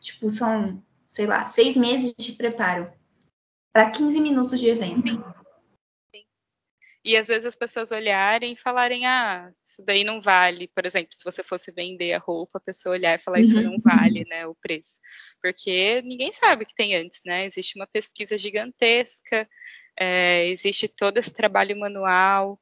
[0.00, 2.92] tipo, são, sei lá, seis meses de preparo
[3.72, 5.24] para 15 minutos de evento.
[7.04, 10.68] E às vezes as pessoas olharem e falarem, ah, isso daí não vale.
[10.68, 13.72] Por exemplo, se você fosse vender a roupa, a pessoa olhar e falar, isso não
[13.72, 13.80] uhum.
[13.82, 14.98] vale, né, o preço.
[15.40, 17.46] Porque ninguém sabe o que tem antes, né?
[17.46, 19.48] Existe uma pesquisa gigantesca,
[19.98, 22.60] é, existe todo esse trabalho manual.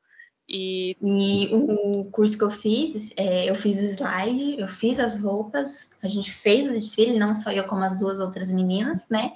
[0.49, 0.95] E...
[1.03, 6.07] e o curso que eu fiz, é, eu fiz slide, eu fiz as roupas, a
[6.07, 9.33] gente fez o desfile, não só eu, como as duas outras meninas, né?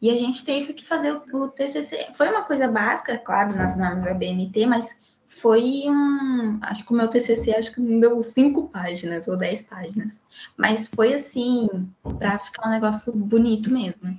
[0.00, 2.08] E a gente teve que fazer o, o TCC.
[2.14, 6.58] Foi uma coisa básica, claro, nas normas da BNT, mas foi um.
[6.62, 10.22] Acho que o meu TCC acho que deu cinco páginas ou dez páginas.
[10.56, 11.68] Mas foi assim,
[12.18, 14.18] para ficar um negócio bonito mesmo.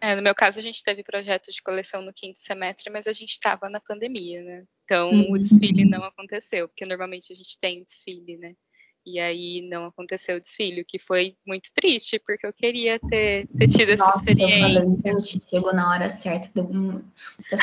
[0.00, 3.12] É, no meu caso, a gente teve projeto de coleção no quinto semestre, mas a
[3.12, 4.64] gente estava na pandemia, né?
[4.84, 5.32] Então uhum.
[5.32, 8.56] o desfile não aconteceu, porque normalmente a gente tem desfile, né?
[9.04, 13.48] E aí não aconteceu o desfile, o que foi muito triste, porque eu queria ter,
[13.48, 14.56] ter tido essa Nossa, experiência.
[14.56, 17.04] Eu falei, gente, chegou na hora certa, deu muita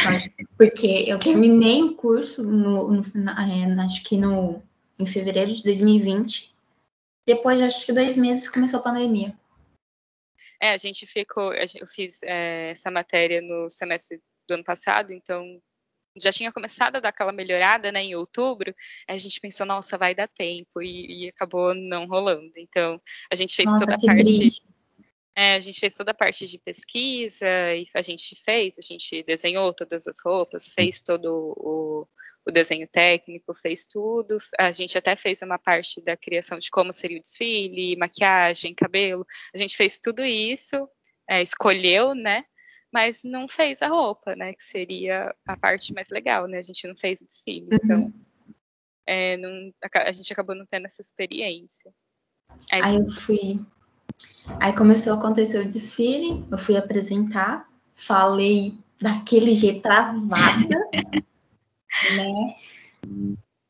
[0.01, 0.33] sorte.
[0.57, 4.61] porque eu terminei o curso, no, no é, acho que no,
[4.99, 6.53] em fevereiro de 2020.
[7.25, 9.33] Depois, acho que dois meses, começou a pandemia.
[10.61, 15.61] É, a gente ficou, eu fiz é, essa matéria no semestre do ano passado, então
[16.17, 18.73] já tinha começado a dar aquela melhorada, né, em outubro,
[19.07, 22.51] a gente pensou, nossa, vai dar tempo, e, e acabou não rolando.
[22.57, 23.01] Então,
[23.31, 24.61] a gente fez nossa, toda a parte.
[25.35, 29.23] É, a gente fez toda a parte de pesquisa, e a gente fez, a gente
[29.23, 32.07] desenhou todas as roupas, fez todo o,
[32.45, 34.37] o desenho técnico, fez tudo.
[34.59, 39.25] A gente até fez uma parte da criação de como seria o desfile, maquiagem, cabelo.
[39.53, 40.89] A gente fez tudo isso,
[41.29, 42.43] é, escolheu, né?
[42.91, 44.53] Mas não fez a roupa, né?
[44.53, 46.57] Que seria a parte mais legal, né?
[46.57, 47.79] A gente não fez o desfile, uhum.
[47.83, 48.13] então
[49.09, 49.49] é, não,
[49.83, 51.91] a, a, gente acabou não tendo essa experiência.
[52.71, 53.59] Aí, Aí eu fui.
[54.59, 60.89] Aí começou a acontecer o desfile, eu fui apresentar, falei daquele jeito travada,
[62.15, 62.55] né?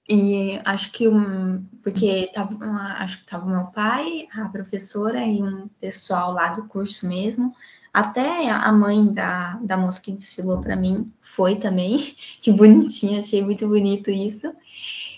[0.09, 2.57] E acho que um, porque tava,
[2.97, 7.55] acho que tava meu pai, a professora e um pessoal lá do curso mesmo.
[7.94, 11.98] Até a mãe da, da moça que desfilou para mim foi também.
[12.40, 14.54] Que bonitinha, achei muito bonito isso.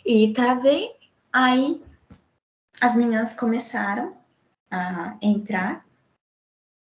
[0.05, 0.89] E travei.
[1.31, 1.83] Aí
[2.81, 4.15] as meninas começaram
[4.69, 5.85] a entrar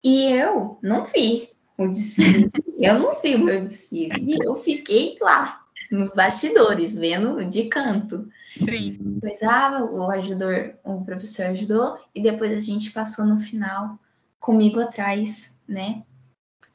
[0.03, 2.51] e eu não vi o desfile.
[2.77, 4.37] Eu não vi o meu desfile.
[4.43, 8.29] Eu fiquei lá nos bastidores, vendo de canto.
[8.59, 8.99] Sim.
[9.01, 13.99] Depois, ah, o ajudor, o professor ajudou, e depois a gente passou no final
[14.39, 16.05] comigo atrás, né?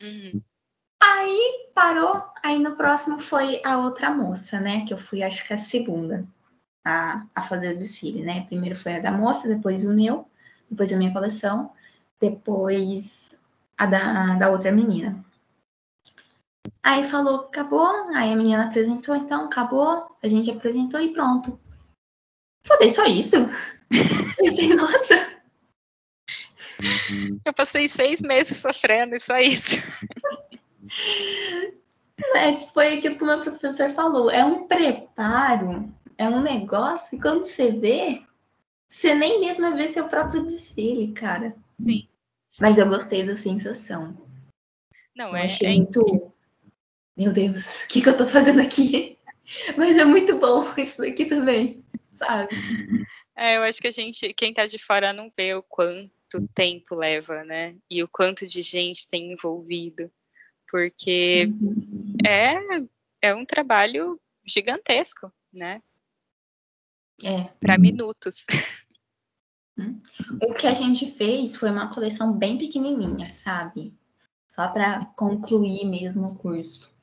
[0.01, 0.41] Uhum.
[1.01, 4.85] Aí parou, aí no próximo foi a outra moça, né?
[4.85, 6.27] Que eu fui, acho que a segunda
[6.85, 8.45] a, a fazer o desfile, né?
[8.45, 10.27] Primeiro foi a da moça, depois o meu,
[10.69, 11.71] depois a minha coleção,
[12.19, 13.37] depois
[13.77, 15.23] a da, da outra menina.
[16.83, 17.87] Aí falou, acabou.
[18.13, 20.15] Aí a menina apresentou, então acabou.
[20.21, 21.59] A gente apresentou e pronto.
[22.65, 23.37] Falei, só isso?
[24.37, 25.15] Pensei, nossa.
[27.45, 30.05] Eu passei seis meses sofrendo e só isso.
[32.34, 34.30] Mas foi aquilo que o meu professor falou.
[34.30, 38.21] É um preparo, é um negócio que quando você vê,
[38.88, 41.55] você nem mesmo vê seu próprio desfile, cara.
[41.80, 42.07] Sim.
[42.59, 44.17] Mas eu gostei da sensação.
[45.15, 46.34] Não, eu é, achei é muito
[47.19, 49.17] meu Deus, o que, que eu tô fazendo aqui?
[49.75, 52.55] Mas é muito bom isso daqui também, sabe?
[53.36, 56.09] É, eu acho que a gente, quem tá de fora não vê o quanto
[56.53, 57.75] tempo leva, né?
[57.89, 60.11] E o quanto de gente tem envolvido.
[60.69, 62.15] Porque uhum.
[62.25, 62.57] é,
[63.21, 65.82] é um trabalho gigantesco, né?
[67.23, 67.43] É.
[67.59, 68.45] Para minutos.
[69.80, 70.01] Hum.
[70.41, 73.97] O que a gente fez foi uma coleção bem pequenininha, sabe?
[74.49, 76.93] Só para concluir mesmo o curso.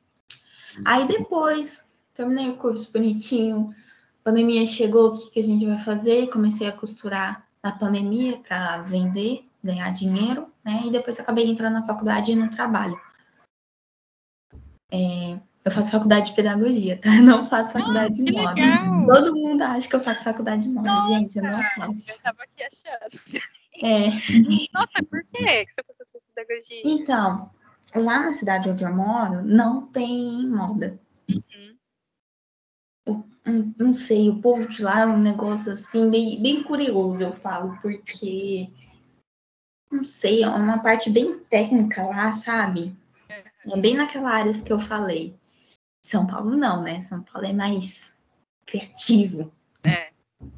[0.85, 3.75] Aí depois, terminei o curso bonitinho,
[4.23, 6.29] pandemia chegou, o que, que a gente vai fazer?
[6.29, 10.83] Comecei a costurar na pandemia para vender, ganhar dinheiro, né?
[10.85, 12.99] E depois acabei entrando na faculdade e no trabalho.
[14.91, 17.15] É, Eu faço faculdade de pedagogia, tá?
[17.17, 18.55] Eu não faço faculdade ah, de moda.
[18.55, 19.07] Legal.
[19.07, 20.89] Todo mundo acha que eu faço faculdade de moda.
[20.89, 22.11] Nossa, Gente, eu não faço.
[22.11, 23.43] Eu tava aqui achando.
[23.83, 24.09] É.
[24.73, 26.83] Nossa, por que você faz pedagogia?
[26.85, 27.51] Então,
[27.95, 30.99] lá na cidade onde eu moro, não tem moda.
[31.29, 31.76] Uhum.
[33.07, 37.33] Não, não sei, o povo de lá é um negócio assim, bem, bem curioso, eu
[37.33, 38.69] falo, porque
[39.91, 42.97] não sei, é uma parte bem técnica lá, sabe?
[43.29, 45.37] É bem naquela área que eu falei.
[46.05, 47.03] São Paulo não, né?
[47.03, 48.13] São Paulo é mais
[48.65, 49.53] criativo.
[49.83, 50.11] É.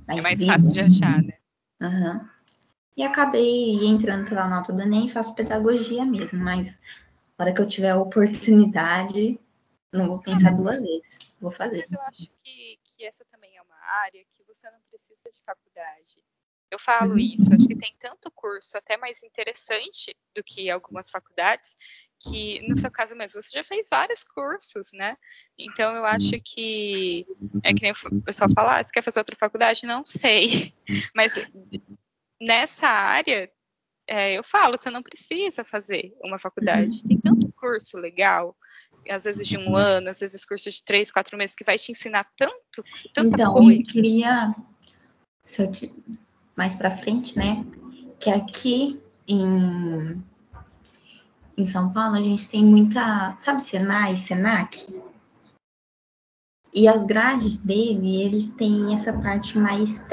[0.06, 0.52] Mais é mais vivo.
[0.52, 1.34] fácil de achar, né?
[1.80, 2.20] Uhum.
[2.96, 6.78] E acabei entrando pela nota do Enem e faço pedagogia mesmo, mas
[7.38, 9.38] na hora que eu tiver a oportunidade,
[9.92, 11.18] não vou pensar duas vezes.
[11.40, 11.86] Vou fazer.
[11.88, 15.40] Mas eu acho que, que essa também é uma área que você não precisa de
[15.42, 16.22] faculdade.
[16.70, 17.18] Eu falo uhum.
[17.18, 21.74] isso, acho que tem tanto curso até mais interessante do que algumas faculdades,
[22.20, 25.16] que no seu caso mesmo, você já fez vários cursos, né?
[25.58, 27.26] Então eu acho que
[27.64, 29.86] é que nem o pessoal fala, ah, você quer fazer outra faculdade?
[29.86, 30.74] Não sei.
[31.16, 31.34] Mas
[32.38, 33.50] nessa área,
[34.06, 37.02] é, eu falo, você não precisa fazer uma faculdade.
[37.02, 38.56] Tem tanto curso legal,
[39.10, 41.92] às vezes de um ano, às vezes curso de três, quatro meses, que vai te
[41.92, 42.82] ensinar tanto,
[43.12, 43.80] tanta então, coisa.
[43.80, 44.54] eu queria,
[45.42, 45.94] se eu te,
[46.56, 47.64] mais para frente, né,
[48.18, 50.22] que aqui em,
[51.56, 54.86] em São Paulo a gente tem muita, sabe, Senai, Senac?
[56.72, 60.04] E as grades dele, eles têm essa parte mais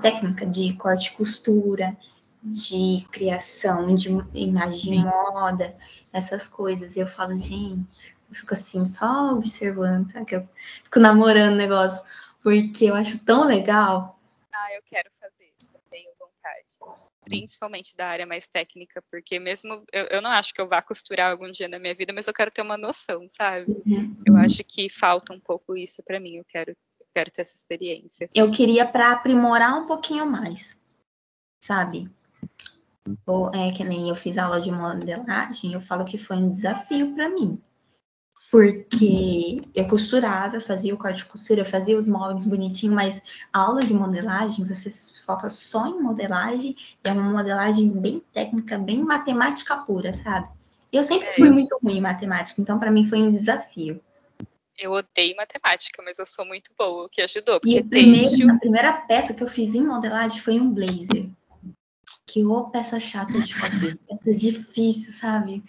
[0.00, 1.96] técnica de corte e costura,
[2.42, 5.74] de criação de imagem de moda,
[6.12, 6.94] essas coisas.
[6.94, 10.26] E eu falo, gente, eu fico assim, só observando, sabe?
[10.26, 10.48] Que eu
[10.82, 12.04] fico namorando o negócio,
[12.42, 14.18] porque eu acho tão legal.
[14.52, 16.98] Ah, eu quero fazer, eu tenho vontade.
[17.24, 21.30] Principalmente da área mais técnica, porque mesmo eu, eu não acho que eu vá costurar
[21.30, 23.72] algum dia na minha vida, mas eu quero ter uma noção, sabe?
[23.86, 24.16] Uhum.
[24.26, 27.54] Eu acho que falta um pouco isso para mim, eu quero, eu quero ter essa
[27.54, 28.28] experiência.
[28.34, 30.76] Eu queria para aprimorar um pouquinho mais,
[31.62, 32.10] sabe?
[33.26, 37.14] Ou, é que nem eu fiz aula de modelagem, eu falo que foi um desafio
[37.14, 37.62] para mim.
[38.54, 43.80] Porque eu costurava, fazia o corte de costura, fazia os moldes bonitinhos, mas a aula
[43.80, 44.88] de modelagem, você
[45.26, 50.46] foca só em modelagem, é uma modelagem bem técnica, bem matemática pura, sabe?
[50.92, 51.50] Eu sempre fui é.
[51.50, 54.00] muito ruim em matemática, então para mim foi um desafio.
[54.78, 57.58] Eu odeio matemática, mas eu sou muito boa, o que ajudou.
[57.58, 61.28] Porque e a primeira, a primeira peça que eu fiz em modelagem foi um blazer.
[62.24, 65.60] Que ô peça chata de fazer, peça difícil, sabe?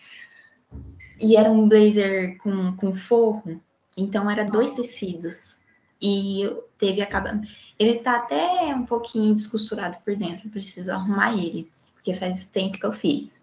[1.20, 3.62] E era um blazer com, com forro,
[3.98, 5.58] então era dois tecidos.
[6.02, 6.44] E
[6.78, 7.42] teve acaba
[7.80, 12.86] Ele tá até um pouquinho descosturado por dentro, preciso arrumar ele, porque faz tempo que
[12.86, 13.42] eu fiz.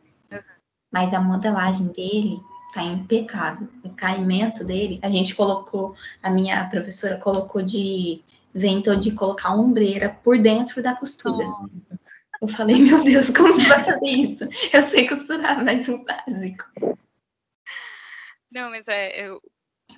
[0.92, 2.38] Mas a modelagem dele
[2.74, 3.68] tá impecável.
[3.82, 8.22] O caimento dele, a gente colocou, a minha professora colocou de
[8.54, 11.46] ventou de colocar ombreira por dentro da costura.
[11.46, 12.00] Nossa.
[12.40, 14.48] Eu falei, meu Deus, como fazer isso?
[14.72, 16.64] Eu sei costurar, mas o básico.
[18.52, 19.40] Não, mas é, eu,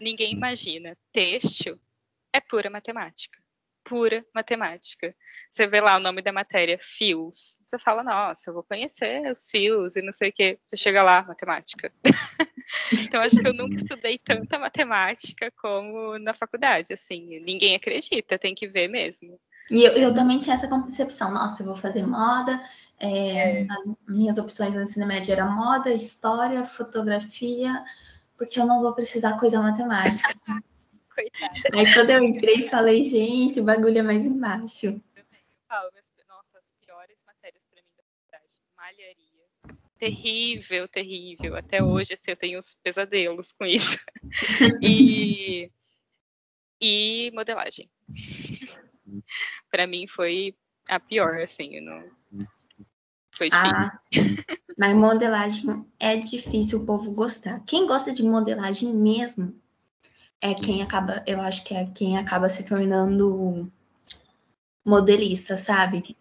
[0.01, 0.97] ninguém imagina.
[1.13, 1.79] Têxtil
[2.33, 3.39] é pura matemática.
[3.83, 5.15] Pura matemática.
[5.51, 7.59] Você vê lá o nome da matéria, fios.
[7.63, 10.59] Você fala, nossa, eu vou conhecer os fios e não sei o quê.
[10.67, 11.93] Você chega lá, matemática.
[12.93, 17.41] então, acho que eu nunca estudei tanta matemática como na faculdade, assim.
[17.41, 19.39] Ninguém acredita, tem que ver mesmo.
[19.71, 22.63] E eu, eu também tinha essa concepção, nossa, eu vou fazer moda,
[22.99, 23.67] é, é.
[24.07, 27.83] minhas opções no ensino médio era moda, história, fotografia,
[28.37, 30.35] porque eu não vou precisar coisa matemática.
[31.15, 31.55] Coitada.
[31.73, 34.87] Aí quando eu entrei, falei, gente, o bagulho é mais embaixo.
[34.87, 35.25] Eu
[35.69, 35.91] falo,
[36.29, 39.79] nossa, as piores matérias para mim da faculdade, malharia.
[39.97, 41.57] Terrível, terrível.
[41.57, 43.99] Até hoje, assim, eu tenho uns pesadelos com isso.
[44.83, 45.71] E,
[46.81, 47.89] e modelagem.
[49.71, 50.57] para mim foi
[50.89, 52.11] a pior, assim, não,
[53.37, 53.93] foi difícil.
[53.93, 54.01] Ah,
[54.79, 57.63] mas modelagem é difícil o povo gostar.
[57.67, 59.55] Quem gosta de modelagem mesmo
[60.41, 63.71] é quem acaba, eu acho que é quem acaba se tornando
[64.85, 66.17] modelista, sabe?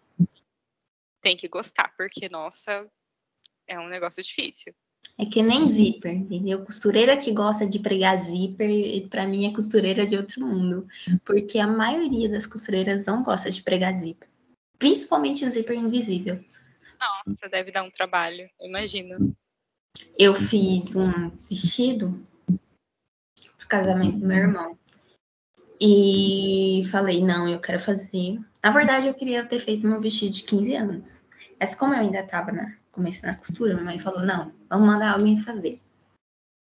[1.20, 2.86] Tem que gostar, porque, nossa,
[3.66, 4.74] é um negócio difícil.
[5.16, 6.64] É que nem zíper, entendeu?
[6.64, 10.88] Costureira que gosta de pregar zíper, para mim é costureira de outro mundo.
[11.24, 14.28] Porque a maioria das costureiras não gosta de pregar zíper.
[14.78, 16.42] Principalmente zíper invisível.
[17.26, 19.34] Nossa, deve dar um trabalho, imagino.
[20.18, 22.26] Eu fiz um vestido
[23.58, 24.78] pro casamento do meu irmão.
[25.80, 28.38] E falei, não, eu quero fazer.
[28.62, 31.26] Na verdade, eu queria ter feito meu vestido de 15 anos.
[31.58, 35.14] Mas como eu ainda tava na, começando a costura, minha mãe falou, não, vamos mandar
[35.14, 35.80] alguém fazer.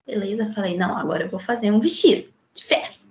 [0.07, 2.33] Beleza, falei, não, agora eu vou fazer um vestido.
[2.55, 3.09] de festa.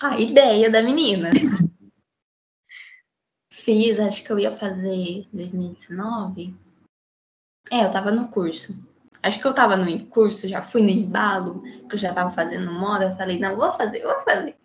[0.00, 1.30] A ideia da menina.
[3.62, 6.52] Fiz, acho que eu ia fazer 2019.
[7.70, 8.76] É, eu tava no curso.
[9.22, 12.72] Acho que eu tava no curso, já fui no embalo, que eu já tava fazendo
[12.72, 13.14] moda.
[13.14, 14.56] Falei, não, vou fazer, vou fazer.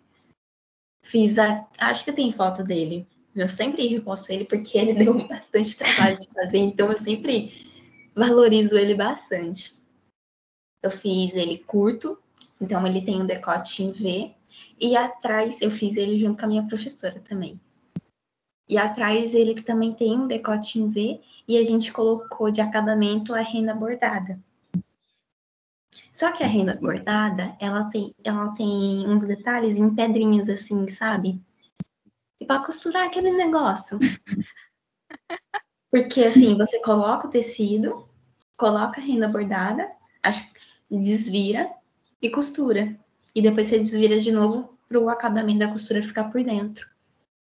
[1.04, 1.64] Fiz a.
[1.78, 3.06] Acho que tem foto dele.
[3.36, 8.76] Eu sempre reposto ele porque ele deu bastante trabalho de fazer, então eu sempre valorizo
[8.76, 9.78] ele bastante.
[10.82, 12.20] Eu fiz ele curto,
[12.60, 14.34] então ele tem um decote em V.
[14.80, 17.60] E atrás eu fiz ele junto com a minha professora também.
[18.68, 23.32] E atrás ele também tem um decote em V e a gente colocou de acabamento
[23.34, 24.38] a renda bordada.
[26.12, 31.40] Só que a renda bordada, ela tem, ela tem uns detalhes em pedrinhas assim, sabe?
[32.38, 33.98] E para costurar aquele negócio.
[35.90, 38.06] Porque assim, você coloca o tecido,
[38.56, 39.90] coloca a renda bordada,
[40.90, 41.70] desvira
[42.20, 42.94] e costura.
[43.34, 46.86] E depois você desvira de novo para o acabamento da costura ficar por dentro.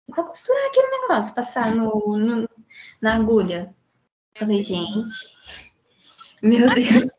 [0.09, 2.49] Vou costurar aquele negócio, passar no, no,
[3.01, 3.75] na agulha.
[4.37, 5.37] Falei, gente,
[6.43, 7.11] meu Deus.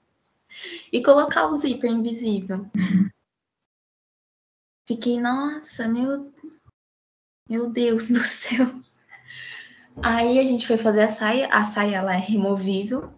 [0.92, 2.70] E colocar o zíper invisível.
[4.88, 6.32] Fiquei, nossa, meu,
[7.50, 8.68] meu Deus do céu.
[10.04, 11.48] Aí a gente foi fazer a saia.
[11.48, 13.14] A saia ela é removível,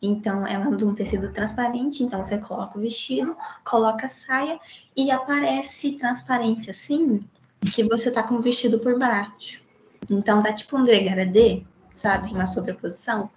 [0.00, 2.02] então ela é de um tecido transparente.
[2.02, 4.58] Então você coloca o vestido, coloca a saia
[4.96, 7.24] e aparece transparente assim
[7.70, 9.62] que você tá com o vestido por baixo.
[10.10, 12.32] Então tá tipo um degradê, sabe?
[12.32, 13.30] Uma sobreposição.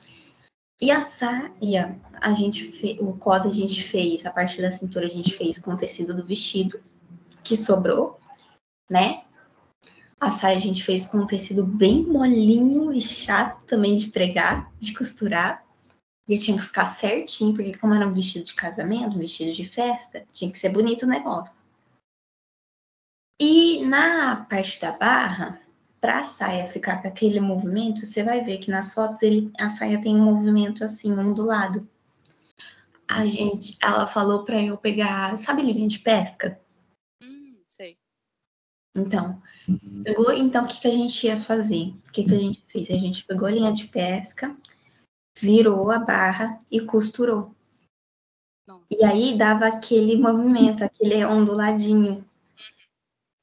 [0.81, 5.09] E a saia, a gente o cos a gente fez, a parte da cintura a
[5.09, 6.79] gente fez com o tecido do vestido,
[7.43, 8.19] que sobrou,
[8.89, 9.23] né?
[10.19, 14.71] A saia a gente fez com um tecido bem molinho e chato também de pregar,
[14.79, 15.63] de costurar.
[16.27, 19.63] E tinha que ficar certinho, porque como era um vestido de casamento, um vestido de
[19.63, 21.64] festa, tinha que ser bonito o negócio.
[23.39, 25.59] E na parte da barra,
[25.99, 29.69] para a saia ficar com aquele movimento, você vai ver que nas fotos ele, a
[29.69, 31.89] saia tem um movimento assim, ondulado.
[33.07, 36.59] A gente, ela falou para eu pegar, sabe linha de pesca?
[37.21, 37.97] Hum, sei.
[38.95, 39.41] Então,
[40.03, 41.93] pegou, então o que, que a gente ia fazer?
[42.07, 42.89] O que, que a gente fez?
[42.89, 44.55] A gente pegou a linha de pesca,
[45.37, 47.53] virou a barra e costurou.
[48.67, 48.85] Nossa.
[48.89, 52.25] E aí dava aquele movimento, aquele onduladinho.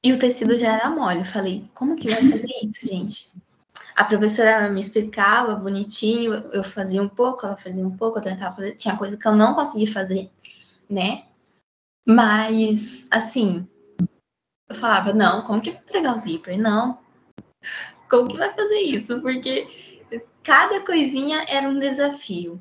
[0.03, 1.19] E o tecido já era mole.
[1.19, 3.31] Eu falei, como que vai fazer isso, gente?
[3.95, 8.55] A professora me explicava bonitinho, eu fazia um pouco, ela fazia um pouco, eu tentava
[8.55, 8.75] fazer.
[8.75, 10.29] Tinha coisa que eu não consegui fazer,
[10.89, 11.25] né?
[12.05, 13.65] Mas, assim,
[14.67, 16.57] eu falava, não, como que vai pregar o zíper?
[16.57, 16.99] Não.
[18.09, 19.21] Como que vai fazer isso?
[19.21, 19.67] Porque
[20.43, 22.59] cada coisinha era um desafio.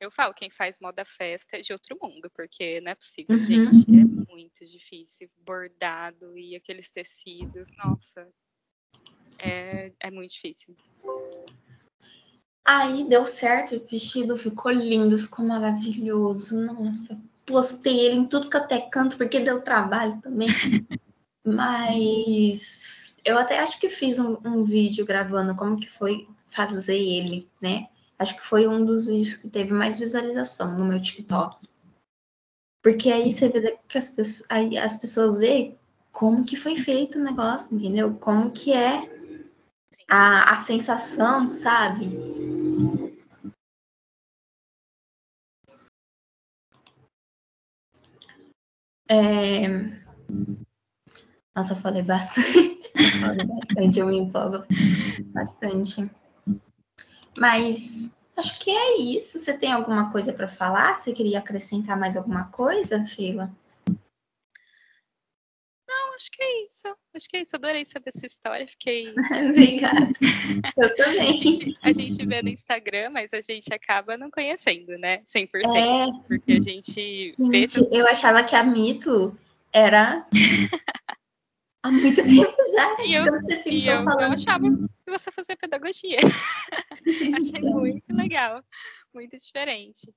[0.00, 3.44] Eu falo, quem faz moda festa é de outro mundo, porque não é possível, uhum.
[3.44, 3.86] gente.
[3.90, 5.30] É muito difícil.
[5.44, 8.28] Bordado e aqueles tecidos, nossa.
[9.38, 10.74] É, é muito difícil.
[12.64, 16.58] Aí deu certo, o vestido ficou lindo, ficou maravilhoso.
[16.60, 20.48] Nossa, postei ele em tudo que até canto, porque deu trabalho também.
[21.44, 27.48] Mas eu até acho que fiz um, um vídeo gravando como que foi fazer ele,
[27.60, 27.88] né?
[28.20, 31.66] Acho que foi um dos vídeos que teve mais visualização no meu TikTok.
[32.82, 35.78] Porque aí você vê que as pessoas, aí as pessoas veem
[36.12, 38.14] como que foi feito o negócio, entendeu?
[38.16, 39.08] Como que é
[40.06, 42.10] a, a sensação, sabe?
[49.08, 49.66] É...
[51.56, 52.92] Nossa, eu falei bastante.
[53.48, 54.64] Bastante, eu me empolgo
[55.32, 56.10] bastante.
[57.40, 59.38] Mas acho que é isso.
[59.38, 60.98] Você tem alguma coisa para falar?
[60.98, 63.50] Você queria acrescentar mais alguma coisa, Sheila?
[65.88, 66.94] Não, acho que é isso.
[67.16, 67.56] Acho que é isso.
[67.56, 68.68] Adorei saber essa história.
[68.68, 69.14] Fiquei.
[69.48, 70.12] Obrigada.
[70.76, 71.30] Eu também.
[71.30, 75.22] a, gente, a gente vê no Instagram, mas a gente acaba não conhecendo, né?
[75.22, 75.48] 100%.
[75.74, 76.06] É...
[76.28, 77.30] Porque a gente.
[77.30, 77.88] Gente, vê...
[77.90, 79.34] eu achava que a Mito
[79.72, 80.26] era
[81.82, 82.96] há muito tempo já.
[83.04, 83.24] E eu,
[83.66, 86.18] e eu não achava que você fazia pedagogia.
[87.36, 88.62] Achei muito legal,
[89.14, 90.12] muito diferente.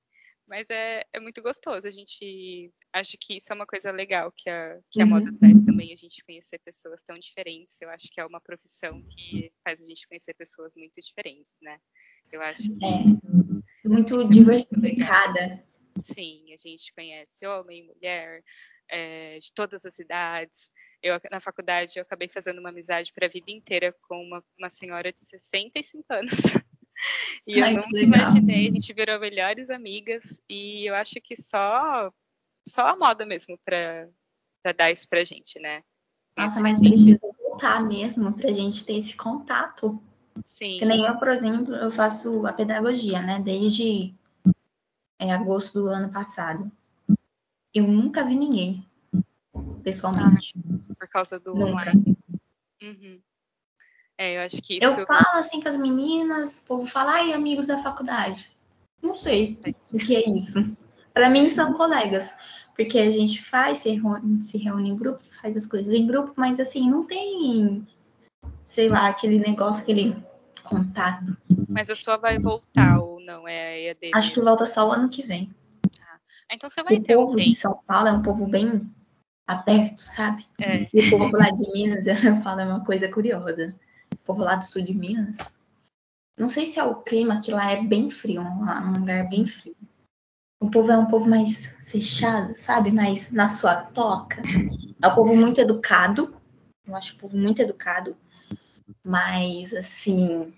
[0.46, 1.86] Mas é, é muito gostoso.
[1.86, 5.38] A gente acho que isso é uma coisa legal que a, que a moda uhum.
[5.38, 7.80] traz também, a gente conhecer pessoas tão diferentes.
[7.80, 11.78] Eu acho que é uma profissão que faz a gente conhecer pessoas muito diferentes, né?
[12.30, 13.22] Eu acho que é, isso,
[13.86, 15.40] muito isso diversificada.
[15.40, 18.42] É muito Sim, a gente conhece homem, mulher,
[18.90, 20.70] é, de todas as idades.
[21.04, 24.70] Eu, na faculdade, eu acabei fazendo uma amizade para a vida inteira com uma, uma
[24.70, 26.30] senhora de 65 anos.
[27.44, 32.10] E eu Ai, nunca imaginei, a gente virou melhores amigas e eu acho que só
[32.66, 34.08] só a moda mesmo para
[34.76, 35.82] dar isso pra gente, né?
[36.38, 40.00] Nossa, mas precisa voltar mesmo pra gente ter esse contato.
[40.44, 40.78] Sim.
[40.78, 43.40] Que nem eu, por exemplo, eu faço a pedagogia, né?
[43.40, 44.14] Desde
[45.18, 46.70] é, agosto do ano passado.
[47.74, 48.86] Eu nunca vi ninguém,
[49.84, 50.54] pessoalmente.
[50.56, 51.70] Ah, por causa do nunca.
[51.70, 52.16] online.
[52.82, 53.20] Uhum.
[54.16, 55.00] É, eu acho que isso.
[55.00, 58.50] Eu falo assim com as meninas, o povo fala, ai, amigos da faculdade.
[59.02, 59.58] Não sei
[59.92, 60.74] o que é isso.
[61.12, 62.34] Para mim são colegas,
[62.74, 66.32] porque a gente faz, se reúne, se reúne em grupo, faz as coisas em grupo,
[66.36, 67.86] mas assim, não tem,
[68.64, 70.16] sei lá, aquele negócio, aquele
[70.62, 71.36] contato.
[71.68, 73.46] Mas a sua vai voltar ou não?
[73.46, 75.54] É a EAD Acho que volta só o ano que vem.
[76.00, 78.82] Ah, então você vai o ter povo um de São Paulo é um povo bem
[79.46, 80.46] aberto, sabe?
[80.60, 80.88] É.
[80.92, 83.74] E o povo lá de Minas, eu falo, é uma coisa curiosa.
[84.12, 85.38] O povo lá do sul de Minas,
[86.38, 89.76] não sei se é o clima, que lá é bem frio, um lugar bem frio.
[90.60, 92.90] O povo é um povo mais fechado, sabe?
[92.90, 94.42] Mais na sua toca.
[95.02, 96.34] É um povo muito educado.
[96.86, 98.16] Eu acho o povo muito educado.
[99.04, 100.52] Mas, assim.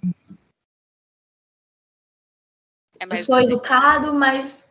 [2.98, 4.66] É eu sou educado, mas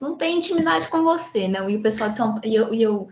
[0.00, 1.68] não tem intimidade com você, não.
[1.68, 2.46] E o pessoal de São Paulo.
[2.46, 3.08] E eu, e eu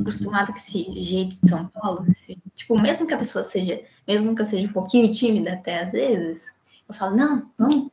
[0.00, 2.06] acostumado com esse jeito de São Paulo.
[2.10, 3.82] Assim, tipo, mesmo que a pessoa seja.
[4.06, 6.52] Mesmo que eu seja um pouquinho tímida até às vezes,
[6.88, 7.90] eu falo, não, vamos.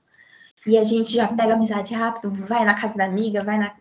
[0.65, 3.75] E a gente já pega amizade rápido, vai na casa da amiga, vai na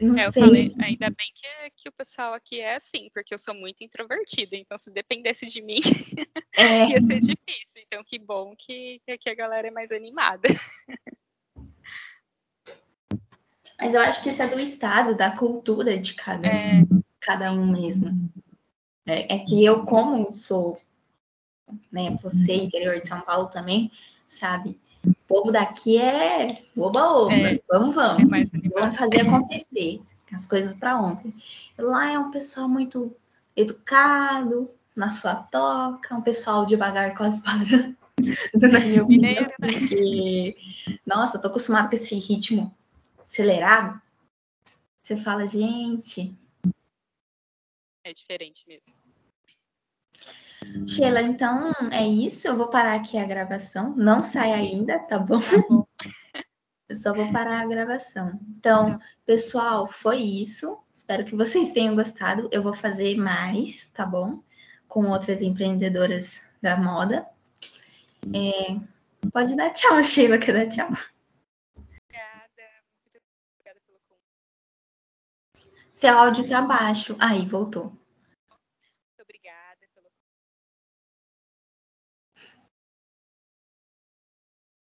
[0.00, 0.42] não é, sei.
[0.42, 4.54] falei, ainda bem que, que o pessoal aqui é assim, porque eu sou muito introvertida,
[4.54, 5.80] então se dependesse de mim,
[6.56, 6.86] é.
[6.90, 7.82] ia ser difícil.
[7.86, 10.48] Então, que bom que, que a galera é mais animada.
[13.80, 16.84] Mas eu acho que isso é do estado, da cultura de cada, é,
[17.20, 18.30] cada um mesmo.
[19.06, 20.78] É, é, que eu, como sou,
[21.90, 23.90] né, você, interior de São Paulo também,
[24.26, 24.78] sabe?
[25.06, 28.22] O povo daqui é oba-oba, é, vamos, vamos.
[28.22, 30.02] É vamos fazer acontecer.
[30.30, 31.32] As coisas para ontem.
[31.78, 33.16] Lá é um pessoal muito
[33.56, 37.94] educado, na sua toca, um pessoal devagar com as palavras,
[38.52, 40.56] na minha opinião, porque,
[41.06, 42.74] nossa, tô acostumado com esse ritmo
[43.28, 44.00] acelerado.
[45.02, 46.36] Você fala, gente.
[48.02, 48.94] É diferente mesmo.
[50.86, 52.48] Sheila, então é isso.
[52.48, 53.94] Eu vou parar aqui a gravação.
[53.94, 55.40] Não sai ainda, tá bom?
[55.40, 55.86] Tá bom.
[56.88, 58.40] Eu só vou parar a gravação.
[58.56, 60.78] Então, pessoal, foi isso.
[60.90, 62.48] Espero que vocês tenham gostado.
[62.50, 64.42] Eu vou fazer mais, tá bom?
[64.86, 67.28] Com outras empreendedoras da moda.
[68.34, 68.80] É...
[69.30, 70.88] Pode dar tchau, Sheila, quer dar tchau.
[71.76, 72.64] Obrigada.
[73.02, 73.18] Muito
[73.52, 75.70] obrigada pelo convite.
[75.98, 77.16] Seu áudio tá baixo.
[77.18, 77.86] Aí, voltou.
[77.86, 80.06] Muito obrigada pelo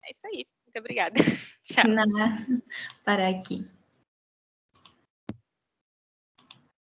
[0.03, 0.45] É isso aí.
[0.65, 1.15] Muito obrigada.
[1.63, 1.87] Tchau.
[1.87, 2.45] Nada.
[3.05, 3.65] Parar aqui.